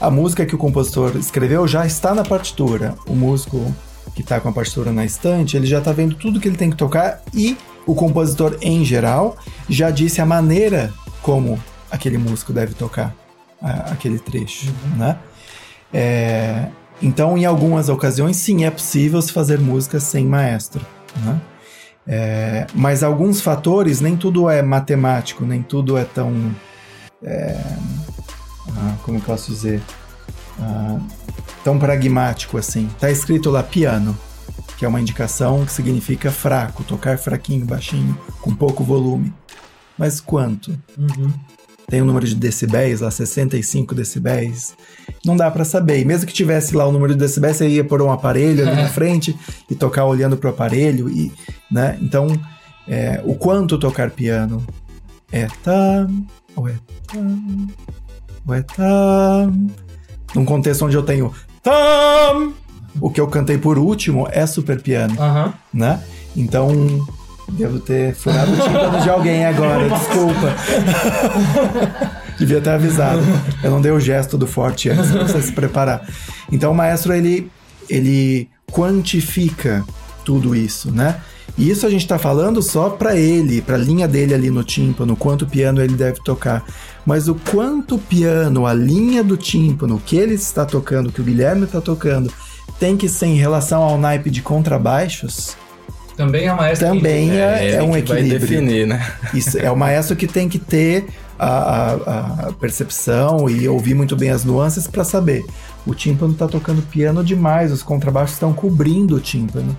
[0.00, 2.94] A música que o compositor escreveu já está na partitura.
[3.06, 3.74] O músico
[4.14, 6.70] que está com a partitura na estante, ele já está vendo tudo que ele tem
[6.70, 9.36] que tocar e o compositor, em geral,
[9.68, 10.92] já disse a maneira
[11.22, 13.14] como aquele músico deve tocar
[13.62, 15.16] a- aquele trecho, né?
[15.92, 16.66] É,
[17.00, 20.84] então, em algumas ocasiões, sim, é possível se fazer música sem maestro,
[21.24, 21.40] né?
[22.06, 26.54] É, mas alguns fatores, nem tudo é matemático, nem tudo é tão.
[27.22, 27.58] é,
[28.76, 29.80] ah, como posso dizer?
[30.60, 30.98] Ah,
[31.62, 32.88] tão pragmático assim.
[33.00, 34.14] Tá escrito lá piano,
[34.76, 39.32] que é uma indicação que significa fraco, tocar fraquinho, baixinho, com pouco volume.
[39.96, 40.76] Mas quanto?
[41.88, 44.74] Tem o número de decibéis lá, 65 decibéis.
[45.24, 46.00] Não dá pra saber.
[46.00, 48.76] E mesmo que tivesse lá o número de decibéis, você ia pôr um aparelho ali
[48.76, 49.36] na frente
[49.70, 51.08] e tocar olhando pro aparelho.
[51.08, 51.32] E,
[51.70, 51.98] né?
[52.00, 52.26] Então,
[52.88, 54.64] é, o quanto tocar piano
[55.30, 56.74] é tam, ou é
[57.06, 57.68] tam,
[58.46, 59.68] ou é tam.
[60.34, 61.32] Num contexto onde eu tenho
[61.62, 62.52] tam,
[63.00, 65.14] o que eu cantei por último é super piano,
[65.72, 66.02] né?
[66.36, 66.68] Então,
[67.48, 70.54] devo ter furado o tímpano de alguém agora, desculpa.
[72.38, 73.22] Devia ter avisado.
[73.62, 76.06] Eu não dei o gesto do forte antes pra você se preparar.
[76.50, 77.50] Então o maestro ele,
[77.88, 79.84] ele quantifica
[80.24, 81.20] tudo isso, né?
[81.56, 84.64] E isso a gente tá falando só para ele, para a linha dele ali no
[84.64, 86.64] tímpano, quanto piano ele deve tocar.
[87.06, 91.64] Mas o quanto piano, a linha do tímpano, que ele está tocando, que o Guilherme
[91.64, 92.32] está tocando,
[92.78, 95.56] tem que ser em relação ao naipe de contrabaixos,
[96.16, 96.88] Também a maestra.
[96.88, 98.40] também é, é ele um que vai equilíbrio.
[98.40, 99.12] definir, né?
[99.32, 101.06] Isso é o maestro que tem que ter
[101.38, 105.44] a, a- a percepção e ouvir muito bem as nuances para saber.
[105.86, 109.76] O tímpano está tocando piano demais, os contrabaixos estão cobrindo o tímpano.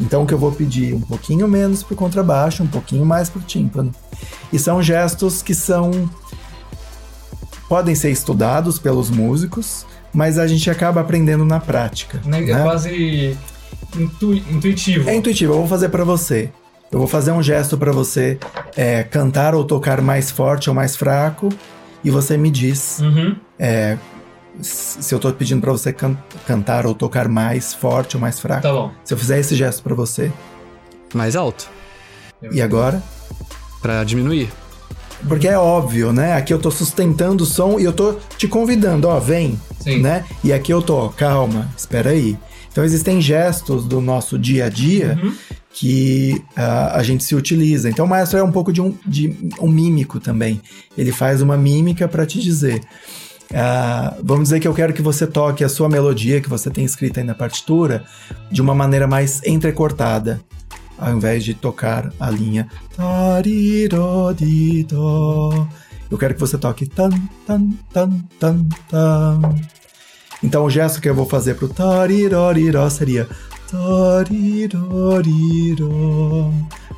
[0.00, 3.40] Então o que eu vou pedir um pouquinho menos pro contrabaixo, um pouquinho mais pro
[3.40, 3.92] tímpano.
[4.52, 6.08] E são gestos que são
[7.68, 12.20] podem ser estudados pelos músicos, mas a gente acaba aprendendo na prática.
[12.24, 12.42] Né?
[12.42, 12.62] É né?
[12.62, 13.36] quase
[13.96, 15.08] intui- intuitivo.
[15.08, 16.50] É intuitivo, eu vou fazer pra você.
[16.90, 18.38] Eu vou fazer um gesto pra você
[18.76, 21.50] é, cantar ou tocar mais forte ou mais fraco
[22.02, 23.36] e você me diz Uhum.
[23.58, 23.98] é,
[24.62, 26.16] se eu tô pedindo pra você can-
[26.46, 28.62] cantar ou tocar mais forte ou mais fraco.
[28.62, 28.90] Tá bom.
[29.04, 30.32] Se eu fizer esse gesto pra você
[31.14, 31.68] Mais alto.
[32.50, 33.02] e agora?
[33.82, 34.48] Pra diminuir.
[35.28, 36.34] Porque é óbvio, né?
[36.34, 39.60] Aqui eu tô sustentando o som e eu tô te convidando, ó, vem,
[39.94, 40.00] Sim.
[40.02, 40.24] né?
[40.44, 42.36] E aqui eu tô, calma, espera aí.
[42.70, 45.34] Então existem gestos do nosso dia a dia Uhum.
[45.72, 47.88] que ah, a gente se utiliza.
[47.90, 50.60] Então o maestro é um pouco de um, de um mímico também.
[50.96, 52.80] Ele faz uma mímica para te dizer.
[53.54, 56.84] ah, vamos dizer que eu quero que você toque a sua melodia que você tem
[56.84, 58.04] escrita aí na partitura
[58.50, 60.40] de uma maneira mais entrecortada,
[60.98, 62.68] ao invés de tocar a linha.
[66.10, 67.10] Eu quero que você toque tan
[67.46, 69.40] tan tan tan tan.
[70.42, 73.28] Então o gesto que eu vou fazer pro tariroriró seria
[73.70, 75.18] tariroriró.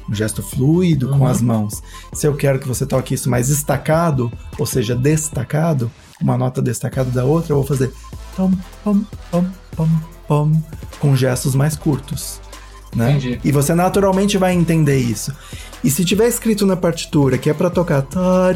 [0.09, 1.83] Um gesto fluido com as mãos.
[2.12, 7.11] Se eu quero que você toque isso mais estacado, ou seja, destacado, uma nota destacada
[7.11, 7.92] da outra, eu vou fazer
[8.37, 8.53] tom,
[8.85, 9.00] pom,
[9.31, 9.88] pom, pom,
[10.26, 10.53] pom,
[10.98, 12.40] com gestos mais curtos.
[12.94, 13.12] Né?
[13.12, 13.40] Entendi.
[13.44, 15.33] E você naturalmente vai entender isso.
[15.83, 18.05] E se tiver escrito na partitura que é pra tocar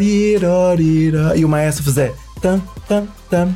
[0.01, 3.55] e o maestro fizer tam, tam, tam,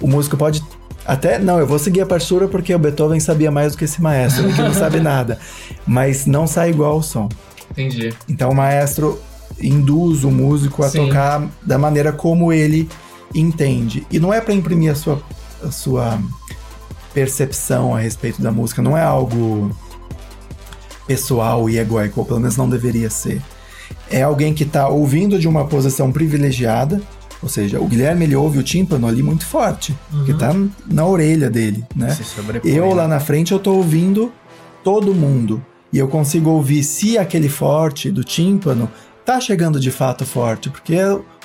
[0.00, 0.62] o músico pode
[1.04, 4.02] até não, eu vou seguir a partitura porque o Beethoven sabia mais do que esse
[4.02, 5.38] maestro, que não sabe nada,
[5.86, 7.30] mas não sai igual o som.
[7.70, 8.12] Entendi.
[8.28, 9.18] Então o maestro
[9.58, 11.06] induz o músico a Sim.
[11.06, 12.88] tocar da maneira como ele
[13.34, 14.06] entende.
[14.10, 15.22] E não é para imprimir a sua,
[15.62, 16.18] a sua
[17.14, 19.74] percepção a respeito da música, não é algo
[21.06, 23.42] pessoal e egóico, ou pelo menos não deveria ser.
[24.10, 27.00] É alguém que está ouvindo de uma posição privilegiada,
[27.42, 29.96] ou seja, o Guilherme ele ouve o tímpano ali muito forte,
[30.26, 30.54] que tá
[30.86, 32.16] na orelha dele, né?
[32.64, 32.94] Eu né?
[32.94, 34.32] lá na frente eu tô ouvindo
[34.82, 38.90] todo mundo e eu consigo ouvir se aquele forte do tímpano
[39.24, 40.96] tá chegando de fato forte, porque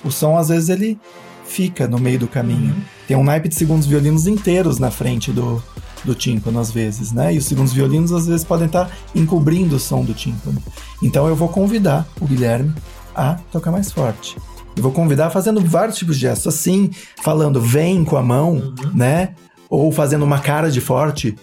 [0.04, 1.00] o som às vezes ele
[1.46, 2.76] fica no meio do caminho.
[3.08, 5.62] Tem um naipe de segundos violinos inteiros na frente do,
[6.04, 7.34] do tímpano às vezes, né?
[7.34, 10.62] E os segundos violinos às vezes podem estar encobrindo o som do tímpano.
[11.02, 12.74] Então eu vou convidar o Guilherme
[13.16, 14.38] a tocar mais forte.
[14.76, 16.90] Eu vou convidar fazendo vários tipos de gestos, assim,
[17.22, 19.36] falando vem com a mão, né?
[19.70, 21.36] Ou fazendo uma cara de forte,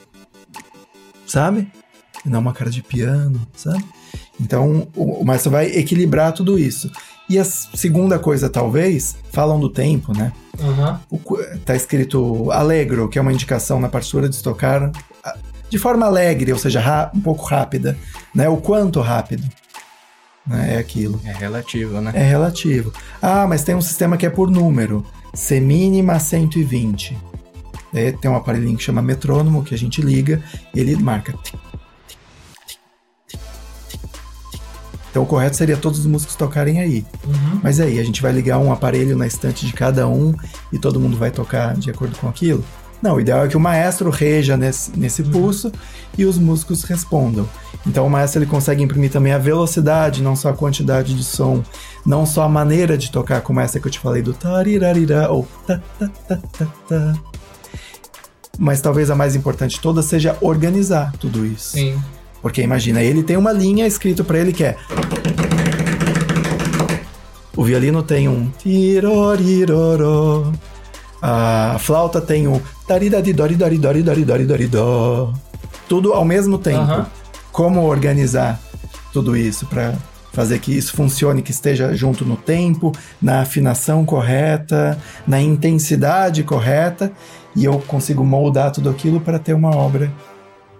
[1.27, 1.71] sabe?
[2.25, 3.85] E não uma cara de piano, sabe?
[4.41, 6.91] Então o, o maestro vai equilibrar tudo isso.
[7.29, 10.33] E a segunda coisa, talvez, falam do tempo, né?
[11.09, 14.91] O qu- tá escrito alegro, que é uma indicação na partitura de tocar
[15.25, 15.37] ah,
[15.69, 17.97] de forma alegre, ou seja, um pouco rápida,
[18.35, 18.49] né?
[18.49, 19.45] O quanto rápido,
[20.47, 20.75] né?
[20.75, 21.21] É aquilo.
[21.25, 22.13] É relativo, né?
[22.15, 22.93] É relativo.
[23.21, 25.05] Ah, mas tem um sistema que é por número.
[25.35, 27.17] C mínima 120.
[27.93, 30.43] Daí tem um aparelhinho que chama metrônomo, que a gente liga,
[30.75, 31.35] e ele marca.
[35.11, 37.05] Então o correto seria todos os músicos tocarem aí.
[37.63, 40.35] Mas aí, a gente vai ligar um aparelho na estante de cada um
[40.73, 42.65] e todo mundo vai tocar de acordo com aquilo?
[43.03, 45.73] Não, o ideal é que o maestro reja nesse, nesse pulso
[46.19, 47.49] e os músicos respondam.
[47.87, 51.63] Então o maestro ele consegue imprimir também a velocidade, não só a quantidade de som,
[52.05, 55.49] não só a maneira de tocar, como essa que eu te falei do tarirarira ou
[55.67, 57.15] ta ta ta ta ta.
[58.59, 61.71] Mas talvez a mais importante de todas seja organizar tudo isso.
[61.77, 61.99] Sim.
[62.43, 64.77] Porque imagina, ele tem uma linha escrito pra ele que é.
[67.57, 70.53] O violino tem um tiroriroró.
[71.23, 75.33] A flauta tem um taridadidoridoridoridoridoridoridó.
[75.89, 77.07] Tudo ao mesmo tempo.
[77.53, 78.61] Como organizar
[79.13, 79.95] tudo isso pra
[80.33, 87.11] fazer que isso funcione, que esteja junto no tempo, na afinação correta, na intensidade correta,
[87.57, 90.13] e eu consigo moldar tudo aquilo para ter uma obra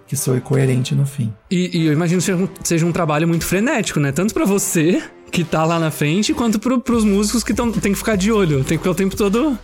[0.07, 1.33] que soe coerente no fim.
[1.49, 4.11] E, e eu imagino que seja um, seja um trabalho muito frenético, né?
[4.11, 5.01] Tanto pra você,
[5.31, 8.31] que tá lá na frente, quanto pro, pros músicos que tão, tem que ficar de
[8.31, 8.57] olho.
[8.57, 9.57] Tem que ficar o tempo todo.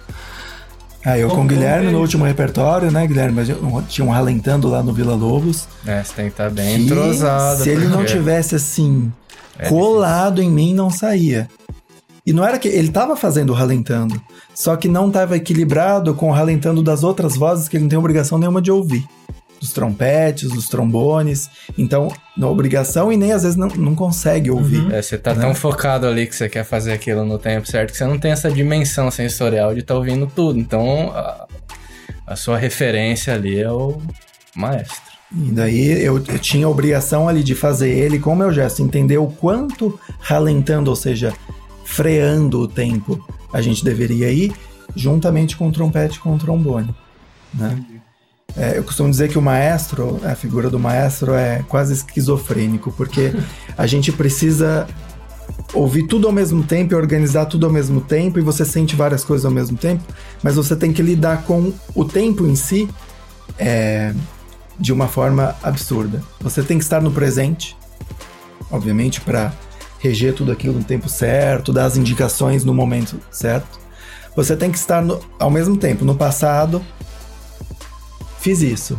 [1.05, 3.33] Ah, eu com o Guilherme é no último repertório, né, Guilherme?
[3.35, 5.67] Mas eu- tinha um ralentando lá no Vila Lobos.
[5.85, 7.63] É, você tem que estar bem que entrosado.
[7.63, 9.11] se ele não tivesse assim,
[9.57, 11.47] É colado em mim, não saía.
[12.25, 14.21] E não era que ele tava fazendo o ralentando,
[14.53, 17.97] só que não tava equilibrado com o ralentando das outras vozes que ele não tem
[17.97, 19.05] obrigação nenhuma de ouvir.
[19.59, 21.49] Dos trompetes, dos trombones.
[21.77, 24.93] Então, não obrigação e nem às vezes não, não consegue ouvir.
[24.93, 27.97] É, você tá tão focado ali que você quer fazer aquilo no tempo certo que
[27.97, 30.59] você não tem essa dimensão sensorial de estar ouvindo tudo.
[30.59, 31.47] Então, a,
[32.25, 34.01] a sua referência ali é o
[34.55, 35.07] maestro.
[35.31, 38.81] E daí eu, eu tinha a obrigação ali de fazer ele com o meu gesto,
[38.81, 41.33] entender o quanto ralentando, ou seja,
[41.83, 44.53] freando o tempo a gente deveria ir,
[44.95, 46.93] juntamente com o trompete e com o trombone.
[47.53, 47.83] Né?
[48.57, 53.31] É, eu costumo dizer que o maestro, a figura do maestro é quase esquizofrênico, porque
[53.77, 54.87] a gente precisa
[55.73, 59.23] ouvir tudo ao mesmo tempo e organizar tudo ao mesmo tempo, e você sente várias
[59.23, 60.03] coisas ao mesmo tempo,
[60.41, 62.89] mas você tem que lidar com o tempo em si
[63.59, 64.11] é,
[64.79, 66.23] de uma forma absurda.
[66.41, 67.77] Você tem que estar no presente,
[68.71, 69.53] obviamente, para
[69.99, 73.79] reger tudo aquilo no tempo certo, dar as indicações no momento certo.
[74.35, 76.81] Você tem que estar no- ao mesmo tempo no passado.
[78.47, 78.97] Fiz isso.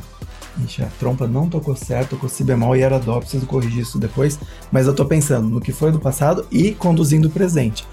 [0.62, 3.98] Ixi, a trompa não tocou certo, tocou si bemol e era dó, preciso corrigir isso
[3.98, 4.38] depois.
[4.70, 7.86] Mas eu tô pensando no que foi do passado e conduzindo o presente.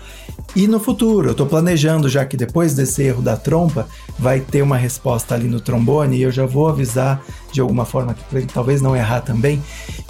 [0.53, 3.87] E no futuro, eu tô planejando já que depois desse erro da trompa,
[4.19, 8.13] vai ter uma resposta ali no trombone e eu já vou avisar de alguma forma
[8.13, 9.63] que pra ele talvez não errar também.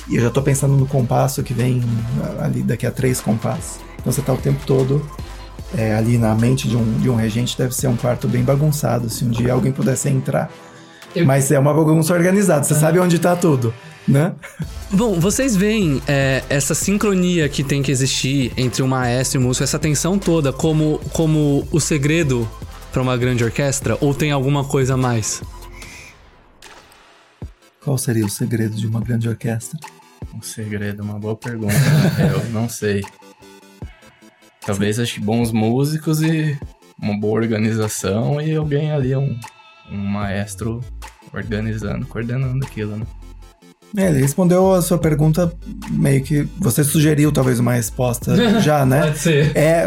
[0.09, 1.79] E eu já tô pensando no compasso que vem
[2.23, 3.77] ah, ali daqui a três compassos.
[3.99, 4.99] Então você tá o tempo todo
[5.77, 9.09] é, ali na mente de um, de um regente, deve ser um quarto bem bagunçado,
[9.09, 10.49] se um dia alguém pudesse entrar.
[11.23, 13.73] Mas é uma bagunça organizada, você sabe onde tá tudo,
[14.07, 14.33] né?
[14.91, 19.47] Bom, vocês veem é, essa sincronia que tem que existir entre o maestro e o
[19.47, 22.47] músico, essa tensão toda, como, como o segredo
[22.91, 23.97] pra uma grande orquestra?
[24.01, 25.41] Ou tem alguma coisa a mais?
[27.83, 29.79] Qual seria o segredo de uma grande orquestra?
[30.33, 31.73] Um segredo, uma boa pergunta.
[32.19, 33.03] Eu não sei.
[34.65, 36.57] Talvez acho que bons músicos e
[36.99, 39.37] uma boa organização e alguém ali, um,
[39.91, 40.81] um maestro
[41.33, 43.05] organizando, coordenando aquilo, né?
[43.97, 45.53] É, ele respondeu a sua pergunta
[45.91, 46.47] meio que.
[46.59, 49.13] Você sugeriu talvez uma resposta já, né?
[49.13, 49.55] ser.
[49.55, 49.85] É,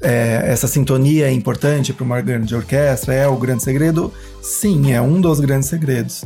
[0.00, 3.12] é, essa sintonia é importante para uma grande orquestra?
[3.12, 4.12] É o grande segredo?
[4.42, 6.24] Sim, é um dos grandes segredos.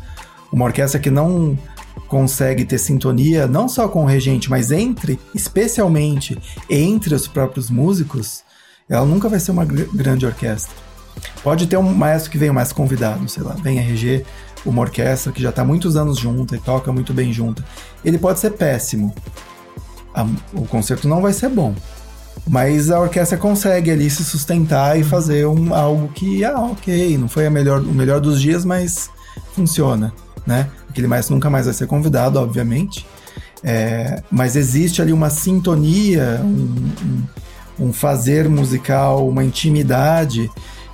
[0.52, 1.58] Uma orquestra que não
[2.06, 6.38] consegue ter sintonia, não só com o regente, mas entre, especialmente
[6.68, 8.42] entre os próprios músicos,
[8.88, 10.74] ela nunca vai ser uma gr- grande orquestra.
[11.42, 14.24] Pode ter um maestro que venha mais convidado, sei lá, venha reger
[14.64, 17.64] uma orquestra que já está muitos anos junta e toca muito bem junta.
[18.04, 19.14] Ele pode ser péssimo.
[20.14, 21.74] A- o concerto não vai ser bom.
[22.46, 27.28] Mas a orquestra consegue ali se sustentar e fazer um, algo que, ah, ok, não
[27.28, 29.10] foi a melhor, o melhor dos dias, mas
[29.54, 30.12] funciona,
[30.46, 30.68] né?
[30.88, 33.06] Aquele maestro nunca mais vai ser convidado, obviamente.
[33.62, 36.90] É, mas existe ali uma sintonia, um,
[37.78, 40.50] um, um fazer musical, uma intimidade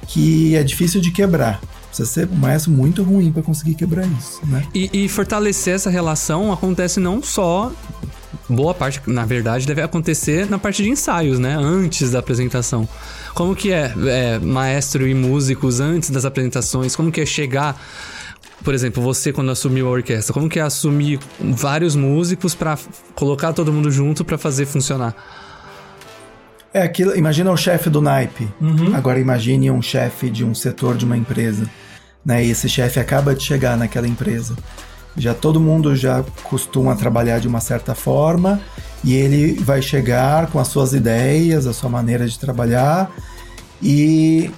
[0.06, 1.60] que é difícil de quebrar.
[1.88, 4.64] Precisa ser um maestro muito ruim para conseguir quebrar isso, né?
[4.74, 7.72] E, e fortalecer essa relação acontece não só
[8.48, 11.56] boa parte, na verdade, deve acontecer na parte de ensaios, né?
[11.58, 12.88] Antes da apresentação.
[13.34, 16.94] Como que é, é, maestro e músicos antes das apresentações?
[16.94, 17.80] Como que é chegar,
[18.62, 22.78] por exemplo, você quando assumiu a orquestra, como que é assumir vários músicos para
[23.14, 25.14] colocar todo mundo junto para fazer funcionar?
[26.76, 28.46] É aquilo, imagina o chefe do naipe.
[28.94, 31.66] Agora imagine um chefe de um setor de uma empresa,
[32.22, 32.44] né?
[32.44, 34.54] E esse chefe acaba de chegar naquela empresa.
[35.16, 38.60] Já todo mundo já costuma trabalhar de uma certa forma
[39.02, 43.10] e ele vai chegar com as suas ideias, a sua maneira de trabalhar
[43.82, 44.50] e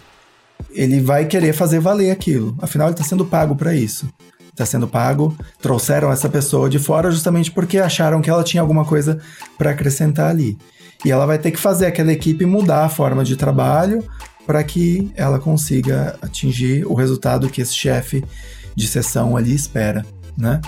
[0.72, 2.52] ele vai querer fazer valer aquilo.
[2.60, 4.08] Afinal, ele está sendo pago para isso.
[4.50, 5.36] Está sendo pago.
[5.62, 9.20] Trouxeram essa pessoa de fora justamente porque acharam que ela tinha alguma coisa
[9.56, 10.58] para acrescentar ali.
[11.04, 14.04] E ela vai ter que fazer aquela equipe mudar a forma de trabalho
[14.46, 18.24] para que ela consiga atingir o resultado que esse chefe
[18.74, 20.04] de sessão ali espera,
[20.36, 20.60] né?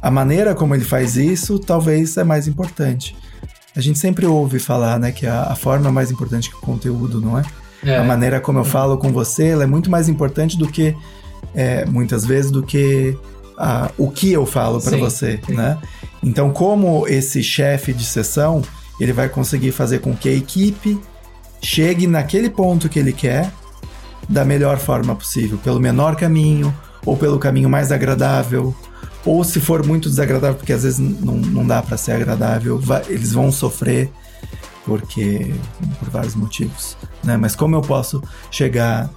[0.00, 3.16] A maneira como ele faz isso talvez é mais importante.
[3.76, 6.60] A gente sempre ouve falar, né, que a, a forma é mais importante que o
[6.60, 7.42] conteúdo, não é?
[7.96, 10.96] A maneira como eu falo com você, ela é muito mais importante do que,
[11.54, 13.16] é, muitas vezes, do que
[13.56, 15.54] ah, o que eu falo para você, sim.
[15.54, 15.78] né?
[16.22, 18.62] Então, como esse chefe de sessão,
[19.00, 21.00] ele vai conseguir fazer com que a equipe
[21.62, 23.50] chegue naquele ponto que ele quer
[24.28, 26.74] da melhor forma possível, pelo menor caminho
[27.04, 28.74] ou pelo caminho mais agradável,
[29.24, 33.02] ou se for muito desagradável, porque às vezes não, não dá para ser agradável, vai-
[33.08, 34.10] eles vão sofrer
[34.84, 35.54] porque
[35.98, 37.36] por vários motivos, né?
[37.36, 39.10] Mas como eu posso chegar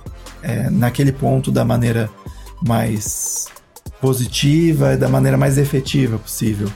[0.44, 2.10] é, naquele ponto da maneira
[2.66, 3.48] mais
[4.02, 6.70] positiva e da maneira mais efetiva possível?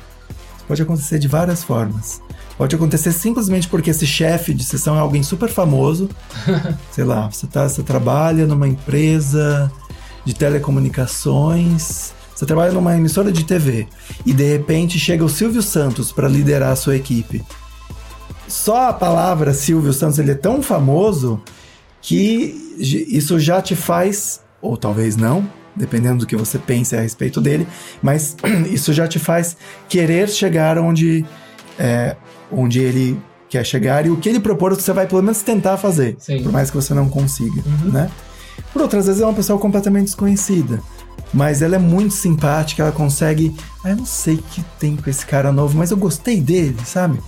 [0.68, 2.22] Pode acontecer de várias formas.
[2.58, 6.10] Pode acontecer simplesmente porque esse chefe de sessão é alguém super famoso.
[6.92, 9.72] Sei lá, você, tá, você trabalha numa empresa
[10.24, 13.88] de telecomunicações, você trabalha numa emissora de TV
[14.26, 17.44] e de repente chega o Silvio Santos para liderar a sua equipe.
[18.48, 21.42] Só a palavra Silvio Santos ele é tão famoso
[22.02, 27.42] que isso já te faz, ou talvez não, dependendo do que você pense a respeito
[27.42, 27.68] dele,
[28.02, 28.36] mas
[28.70, 29.58] isso já te faz
[29.90, 31.26] querer chegar onde,
[31.80, 32.16] é,
[32.52, 33.20] onde ele
[33.50, 36.44] quer chegar e o que ele propor você vai pelo menos tentar fazer, Sim.
[36.44, 38.10] por mais que você não consiga, né?
[38.74, 40.82] Por outras vezes é uma pessoa completamente desconhecida,
[41.34, 45.10] mas ela é muito simpática, ela consegue, ah, eu não sei o que tem com
[45.10, 47.20] esse cara novo, mas eu gostei dele, sabe?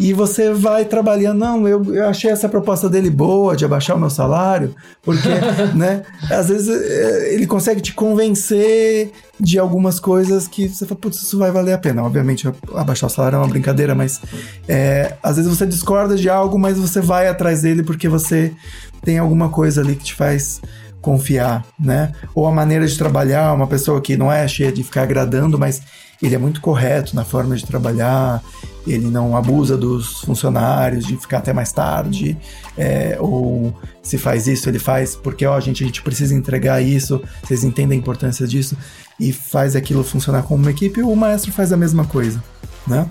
[0.00, 4.00] E você vai trabalhando, não, eu, eu achei essa proposta dele boa, de abaixar o
[4.00, 5.28] meu salário, porque,
[5.76, 11.22] né, às vezes eh, ele consegue te convencer de algumas coisas que você fala, putz,
[11.22, 12.02] isso vai valer a pena.
[12.02, 14.22] Obviamente, abaixar o salário é uma brincadeira, mas
[14.66, 18.54] eh, às vezes você discorda de algo, mas você vai atrás dele porque você
[19.02, 20.62] tem alguma coisa ali que te faz
[21.02, 22.12] confiar, né?
[22.34, 25.82] Ou a maneira de trabalhar, uma pessoa que não é cheia de ficar agradando, mas
[26.22, 28.42] ele é muito correto na forma de trabalhar,
[28.86, 32.36] ele não abusa dos funcionários de ficar até mais tarde,
[32.76, 37.22] é, ou se faz isso, ele faz porque, ó, gente, a gente precisa entregar isso,
[37.42, 38.76] vocês entendem a importância disso,
[39.18, 42.42] e faz aquilo funcionar como uma equipe, o maestro faz a mesma coisa,
[42.86, 43.06] né?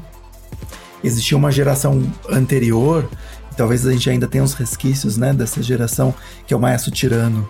[1.04, 3.10] Existia uma geração anterior,
[3.56, 6.14] talvez a gente ainda tenha uns resquícios, né, dessa geração,
[6.46, 7.48] que é o maestro tirano.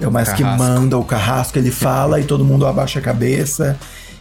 [0.00, 0.64] É o maestro Carrasco.
[0.64, 3.76] que manda, o carrasco, ele fala e todo mundo abaixa a cabeça.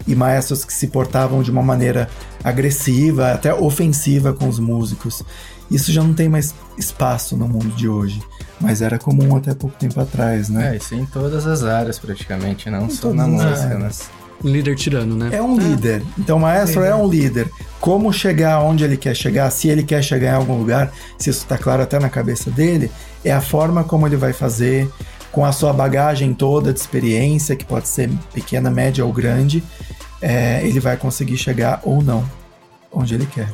[0.08, 2.10] E maestros que se portavam de uma maneira
[2.44, 5.24] agressiva, até ofensiva com os músicos.
[5.70, 8.22] Isso já não tem mais espaço no mundo de hoje.
[8.60, 10.74] Mas era comum até pouco tempo atrás, né?
[10.74, 13.90] É, isso em todas as áreas praticamente, não só todas na música, né?
[14.44, 15.30] Líder tirano, né?
[15.32, 16.04] É um líder.
[16.18, 17.50] Então, o maestro é um líder.
[17.80, 21.40] Como chegar onde ele quer chegar, se ele quer chegar em algum lugar, se isso
[21.40, 22.92] está claro até na cabeça dele,
[23.26, 24.88] é a forma como ele vai fazer,
[25.38, 29.64] com a sua bagagem toda de experiência, que pode ser pequena, média ou grande,
[30.20, 32.28] é, ele vai conseguir chegar ou não
[32.92, 33.48] onde ele quer.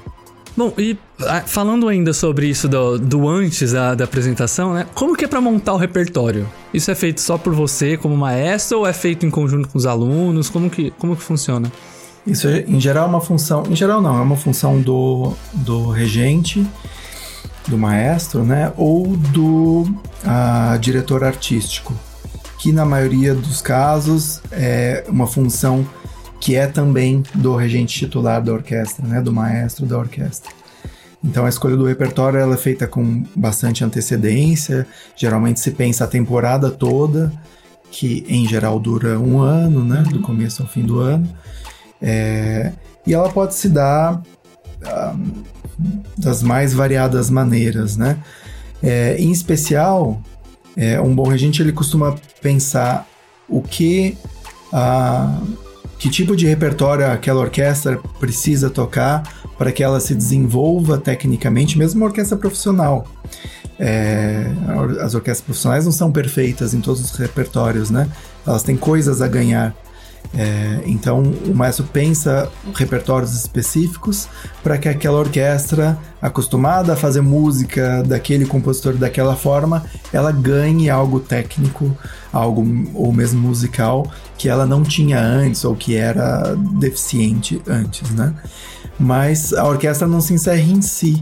[0.55, 4.87] Bom, e ah, falando ainda sobre isso do, do antes da, da apresentação, né?
[4.95, 6.49] Como que é pra montar o repertório?
[6.73, 9.85] Isso é feito só por você como maestro ou é feito em conjunto com os
[9.85, 10.49] alunos?
[10.49, 11.69] Como que, como que funciona?
[12.25, 13.63] Isso, em geral, é uma função.
[13.69, 16.65] Em geral, não, é uma função do, do regente,
[17.67, 18.71] do maestro, né?
[18.77, 19.85] Ou do
[20.25, 21.93] ah, diretor artístico,
[22.59, 25.87] que na maioria dos casos é uma função
[26.39, 29.21] que é também do regente titular da orquestra, né?
[29.21, 30.51] Do maestro da orquestra.
[31.23, 34.85] Então a escolha do repertório ela é feita com bastante antecedência.
[35.15, 37.31] Geralmente se pensa a temporada toda
[37.89, 40.03] que em geral dura um ano, né?
[40.09, 41.29] Do começo ao fim do ano.
[42.01, 42.73] É,
[43.07, 44.21] e ela pode se dar
[44.85, 45.15] ah,
[46.17, 48.17] das mais variadas maneiras, né?
[48.81, 50.21] É, em especial,
[50.75, 53.07] é, um bom regente ele costuma pensar
[53.47, 54.17] o que
[54.71, 55.39] a
[56.03, 59.23] que tipo de repertório aquela orquestra precisa tocar
[59.57, 63.07] para que ela se desenvolva tecnicamente, mesmo uma orquestra profissional.
[63.79, 64.45] É,
[64.99, 68.09] as orquestras profissionais não são perfeitas em todos os repertórios, né?
[68.45, 69.73] Elas têm coisas a ganhar.
[70.35, 74.27] É, então o maestro pensa repertórios específicos
[74.63, 81.19] para que aquela orquestra, acostumada a fazer música daquele compositor daquela forma, ela ganhe algo
[81.19, 81.95] técnico,
[82.31, 82.65] algo
[82.95, 88.33] ou mesmo musical que ela não tinha antes ou que era deficiente antes, né?
[88.99, 91.21] Mas a orquestra não se encerra em si.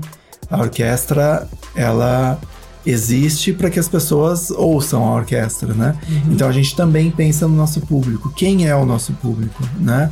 [0.49, 2.39] A orquestra ela
[2.85, 5.95] existe para que as pessoas ouçam a orquestra, né?
[6.07, 6.33] Uhum.
[6.33, 8.31] Então a gente também pensa no nosso público.
[8.35, 10.11] Quem é o nosso público, né?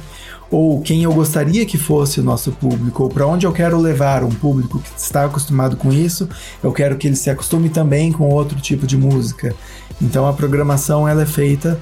[0.52, 4.24] Ou quem eu gostaria que fosse o nosso público, ou para onde eu quero levar
[4.24, 6.28] um público que está acostumado com isso,
[6.64, 9.56] eu quero que ele se acostume também com outro tipo de música.
[10.02, 11.80] Então a programação ela é feita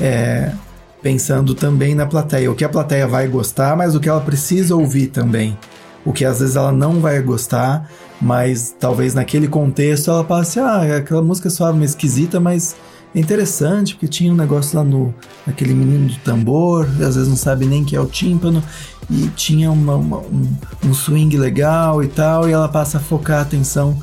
[0.00, 0.52] é,
[1.02, 4.74] pensando também na plateia, o que a plateia vai gostar, mas o que ela precisa
[4.74, 5.56] ouvir também.
[6.04, 7.90] O que às vezes ela não vai gostar,
[8.20, 12.74] mas talvez naquele contexto ela passe, ah, aquela música soava meio esquisita, mas
[13.14, 15.14] é interessante, porque tinha um negócio lá no
[15.46, 18.62] naquele menino do tambor, às vezes não sabe nem que é o tímpano,
[19.10, 20.48] e tinha uma, uma, um,
[20.84, 23.96] um, swing legal e tal, e ela passa a focar a atenção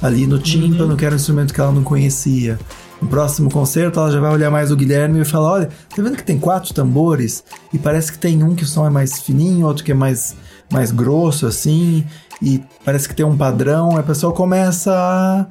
[0.00, 0.96] ali no tímpano, uhum.
[0.96, 2.58] que era um instrumento que ela não conhecia.
[3.02, 6.16] No próximo concerto, ela já vai olhar mais o Guilherme e falar: Olha, tá vendo
[6.16, 7.44] que tem quatro tambores?
[7.72, 10.36] E parece que tem um que o som é mais fininho, outro que é mais,
[10.72, 12.04] mais grosso, assim
[12.42, 15.46] e parece que tem um padrão, a pessoa começa a,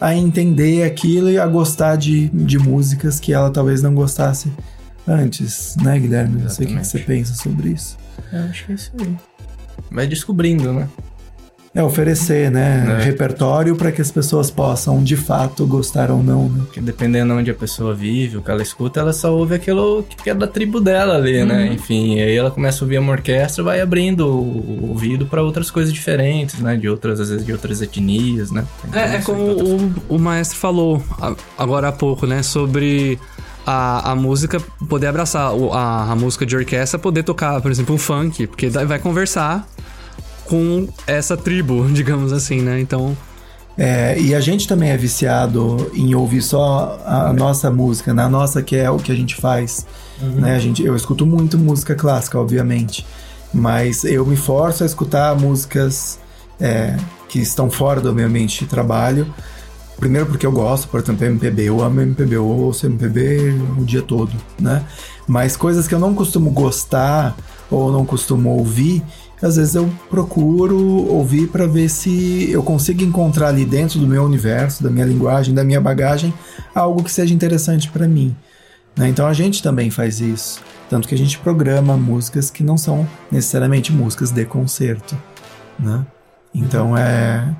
[0.00, 4.52] a entender aquilo e a gostar de, de músicas que ela talvez não gostasse
[5.06, 6.42] antes, né, Guilherme?
[6.42, 7.98] Não sei o que você pensa sobre isso.
[8.32, 9.16] Eu acho que é isso aí.
[9.90, 10.88] Vai descobrindo, né?
[11.74, 12.98] É oferecer, né?
[13.00, 13.04] É.
[13.04, 16.60] Repertório para que as pessoas possam de fato gostar ou não, né?
[16.66, 20.04] Porque dependendo de onde a pessoa vive, o que ela escuta, ela só ouve aquilo
[20.22, 21.40] que é da tribo dela ali, né?
[21.40, 21.46] uhum.
[21.46, 21.72] né?
[21.72, 25.90] Enfim, aí ela começa a ouvir uma orquestra, vai abrindo o ouvido para outras coisas
[25.90, 26.76] diferentes, né?
[26.76, 28.66] De outras, às vezes, de outras etnias, né?
[28.86, 31.02] Então, é, é como o, o maestro falou
[31.56, 32.42] agora há pouco, né?
[32.42, 33.18] Sobre
[33.66, 34.60] a, a música
[34.90, 38.98] poder abraçar a, a música de orquestra, poder tocar, por exemplo, um funk, porque vai
[38.98, 39.66] conversar
[40.52, 42.78] com essa tribo, digamos assim, né?
[42.78, 43.16] Então.
[43.78, 48.28] É, e a gente também é viciado em ouvir só a nossa música, na né?
[48.28, 49.86] nossa que é o que a gente faz.
[50.20, 50.42] Uhum.
[50.42, 50.54] Né?
[50.54, 53.06] A gente, eu escuto muito música clássica, obviamente,
[53.52, 56.18] mas eu me forço a escutar músicas
[56.60, 56.98] é,
[57.30, 59.32] que estão fora do meu ambiente de trabalho.
[59.98, 64.02] Primeiro porque eu gosto, por exemplo, MPB, eu amo MPB, eu ouço MPB o dia
[64.02, 64.84] todo, né?
[65.26, 67.34] Mas coisas que eu não costumo gostar
[67.70, 69.02] ou não costumo ouvir,
[69.42, 70.78] às vezes eu procuro
[71.08, 75.52] ouvir para ver se eu consigo encontrar ali dentro do meu universo, da minha linguagem,
[75.52, 76.32] da minha bagagem,
[76.72, 78.36] algo que seja interessante para mim.
[78.96, 79.08] Né?
[79.08, 80.62] Então a gente também faz isso.
[80.88, 85.16] Tanto que a gente programa músicas que não são necessariamente músicas de concerto.
[85.78, 86.06] Né?
[86.54, 87.52] Então é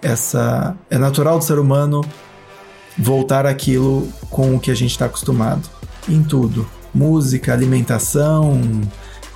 [0.00, 2.02] essa é natural do ser humano
[2.96, 5.68] voltar aquilo com o que a gente está acostumado
[6.08, 8.60] em tudo música alimentação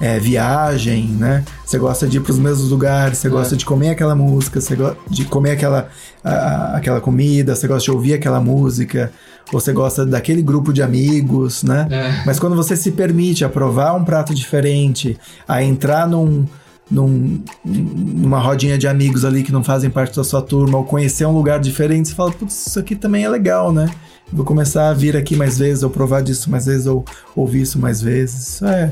[0.03, 1.45] é, viagem, né?
[1.65, 3.31] Você gosta de ir para os mesmos lugares, você é.
[3.31, 5.89] gosta de comer aquela música, você gosta de comer aquela,
[6.25, 9.13] a, aquela comida, você gosta de ouvir aquela música,
[9.53, 11.87] você gosta daquele grupo de amigos, né?
[11.89, 12.23] É.
[12.27, 16.47] Mas quando você se permite a provar um prato diferente, a entrar num,
[16.91, 21.27] num, numa rodinha de amigos ali que não fazem parte da sua turma, ou conhecer
[21.27, 23.89] um lugar diferente, você fala, putz, isso aqui também é legal, né?
[24.33, 27.05] Vou começar a vir aqui mais vezes, ou provar disso mais vezes, ou
[27.37, 28.49] ouvir isso mais vezes.
[28.49, 28.91] Isso é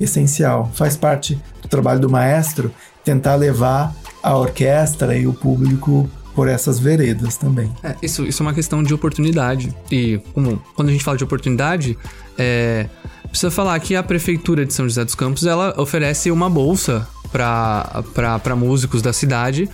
[0.00, 0.70] essencial.
[0.74, 2.72] Faz parte do trabalho do maestro
[3.04, 7.70] tentar levar a orquestra e o público por essas veredas também.
[7.82, 9.74] É, isso, isso é uma questão de oportunidade.
[9.90, 11.98] E como, quando a gente fala de oportunidade,
[12.38, 12.88] é,
[13.28, 18.56] precisa falar que a Prefeitura de São José dos Campos ela oferece uma bolsa para
[18.56, 19.68] músicos da cidade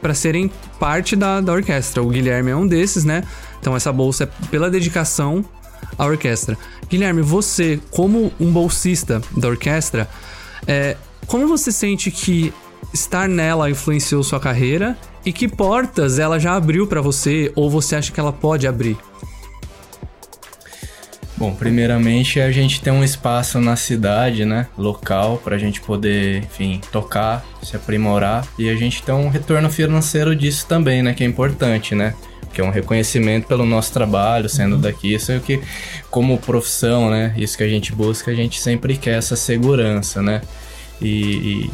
[0.00, 2.02] para serem parte da, da orquestra.
[2.02, 3.24] O Guilherme é um desses, né?
[3.60, 5.44] Então essa bolsa é pela dedicação
[5.96, 6.56] à orquestra.
[6.88, 10.08] Guilherme, você, como um bolsista da orquestra,
[10.66, 12.52] é, como você sente que
[12.92, 17.96] estar nela influenciou sua carreira e que portas ela já abriu para você ou você
[17.96, 18.96] acha que ela pode abrir?
[21.36, 26.38] Bom, primeiramente a gente tem um espaço na cidade, né, local, para a gente poder,
[26.38, 31.22] enfim, tocar, se aprimorar e a gente tem um retorno financeiro disso também, né, que
[31.22, 32.12] é importante, né?
[32.58, 34.80] Que é um reconhecimento pelo nosso trabalho, sendo Uhum.
[34.80, 35.14] daqui.
[35.14, 35.60] Isso é o que,
[36.10, 37.32] como profissão, né?
[37.36, 40.40] Isso que a gente busca, a gente sempre quer essa segurança, né?
[41.00, 41.70] E, e,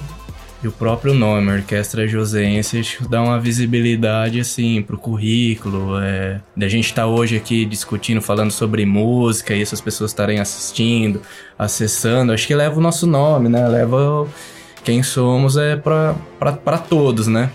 [0.63, 5.99] e o próprio nome, Orquestra que dá uma visibilidade, assim, pro currículo.
[5.99, 11.23] É, da gente estar hoje aqui discutindo, falando sobre música e essas pessoas estarem assistindo,
[11.59, 12.31] acessando.
[12.31, 13.67] Acho que leva o nosso nome, né?
[13.67, 14.29] Leva
[14.85, 17.49] quem somos é pra todos, né?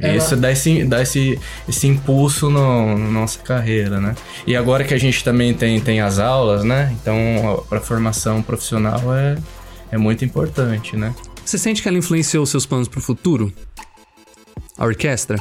[0.00, 1.38] Ela- Isso dá esse, dá esse,
[1.68, 4.14] esse impulso no, na nossa carreira, né?
[4.46, 6.92] E agora que a gente também tem, tem as aulas, né?
[7.00, 9.36] Então, para formação profissional é,
[9.92, 11.14] é muito importante, né?
[11.44, 13.52] Você sente que ela influenciou seus planos pro futuro?
[14.76, 15.38] A orquestra?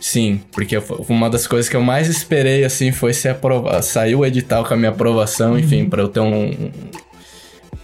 [0.00, 3.84] Sim, porque foi uma das coisas que eu mais esperei, assim, foi ser aprovado.
[3.84, 6.70] Saiu o edital com a minha aprovação, enfim, pra eu ter um.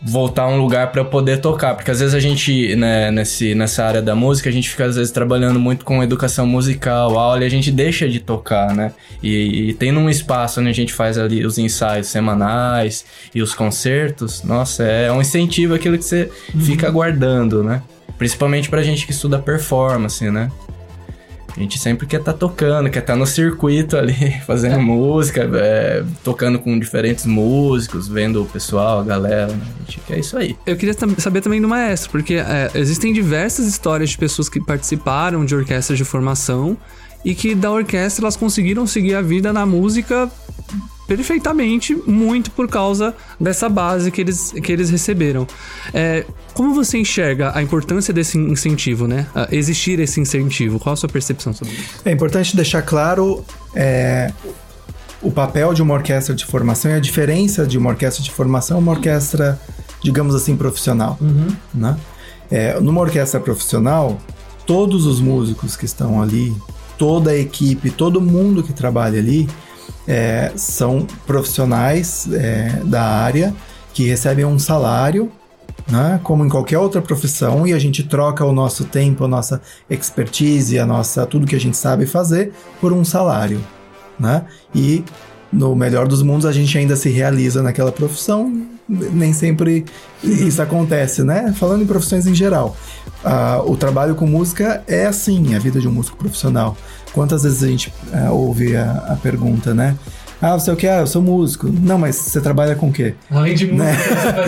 [0.03, 1.74] Voltar a um lugar eu poder tocar.
[1.74, 4.97] Porque às vezes a gente, né, nesse, nessa área da música, a gente fica às
[4.97, 8.93] vezes trabalhando muito com educação musical, aula, e a gente deixa de tocar, né?
[9.22, 13.55] E, e tendo um espaço onde a gente faz ali os ensaios semanais e os
[13.55, 16.30] concertos, nossa, é um incentivo aquilo que você
[16.64, 17.82] fica aguardando, né?
[18.18, 20.51] Principalmente pra gente que estuda performance, né?
[21.57, 24.15] A gente sempre quer estar tocando, quer estar no circuito ali,
[24.47, 29.61] fazendo música, é, tocando com diferentes músicos, vendo o pessoal, a galera, né?
[29.79, 30.55] A gente quer isso aí.
[30.67, 35.47] Eu queria saber também do maestro, porque é, existem diversas histórias de pessoas que participaram
[35.47, 36.77] de orquestras de formação
[37.27, 40.31] e que da orquestra elas conseguiram seguir a vida na música
[41.09, 45.45] perfeitamente, muito por causa dessa base que eles, que eles receberam.
[45.93, 46.24] É,
[46.55, 49.27] como você enxerga a importância desse incentivo, né?
[49.35, 50.79] A existir esse incentivo?
[50.79, 52.01] Qual a sua percepção sobre isso?
[52.05, 54.33] É importante deixar claro é,
[55.20, 58.79] o papel de uma orquestra de formação e a diferença de uma orquestra de formação
[58.79, 59.61] e uma orquestra,
[60.01, 61.18] digamos assim, profissional.
[61.74, 61.97] Né?
[62.49, 64.20] É, numa orquestra profissional,
[64.64, 66.55] todos os músicos que estão ali,
[66.99, 69.49] toda a equipe, todo mundo que trabalha ali,
[70.07, 73.55] é, são profissionais é, da área
[73.93, 75.31] que recebem um salário
[75.89, 76.21] né?
[76.23, 80.79] Como em qualquer outra profissão, e a gente troca o nosso tempo, a nossa expertise,
[80.79, 83.61] a nossa tudo que a gente sabe fazer por um salário,
[84.19, 84.45] né?
[84.75, 85.05] E
[85.53, 89.84] no melhor dos mundos a gente ainda se realiza naquela profissão, nem sempre
[90.22, 91.53] isso acontece, né?
[91.57, 92.76] Falando em profissões em geral,
[93.24, 96.76] ah, o trabalho com música é assim, a vida de um músico profissional.
[97.12, 99.97] Quantas vezes a gente ah, ouve a, a pergunta, né?
[100.41, 100.87] Ah, você é o que?
[100.87, 101.66] Ah, eu sou músico.
[101.66, 103.14] Não, mas você trabalha com o quê?
[103.30, 103.97] Além de Né?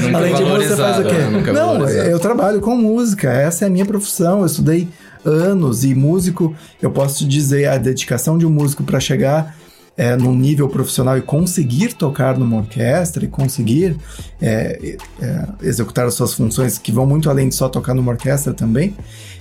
[0.02, 1.52] Nunca Além de música, você faz o quê?
[1.52, 2.08] Não, valorizado.
[2.10, 4.40] eu trabalho com música, essa é a minha profissão.
[4.40, 4.88] Eu estudei
[5.24, 9.56] anos e músico, eu posso te dizer, a dedicação de um músico para chegar
[9.98, 13.96] é, num nível profissional e conseguir tocar numa orquestra e conseguir
[14.40, 18.54] é, é, executar as suas funções que vão muito além de só tocar numa orquestra
[18.54, 18.94] também.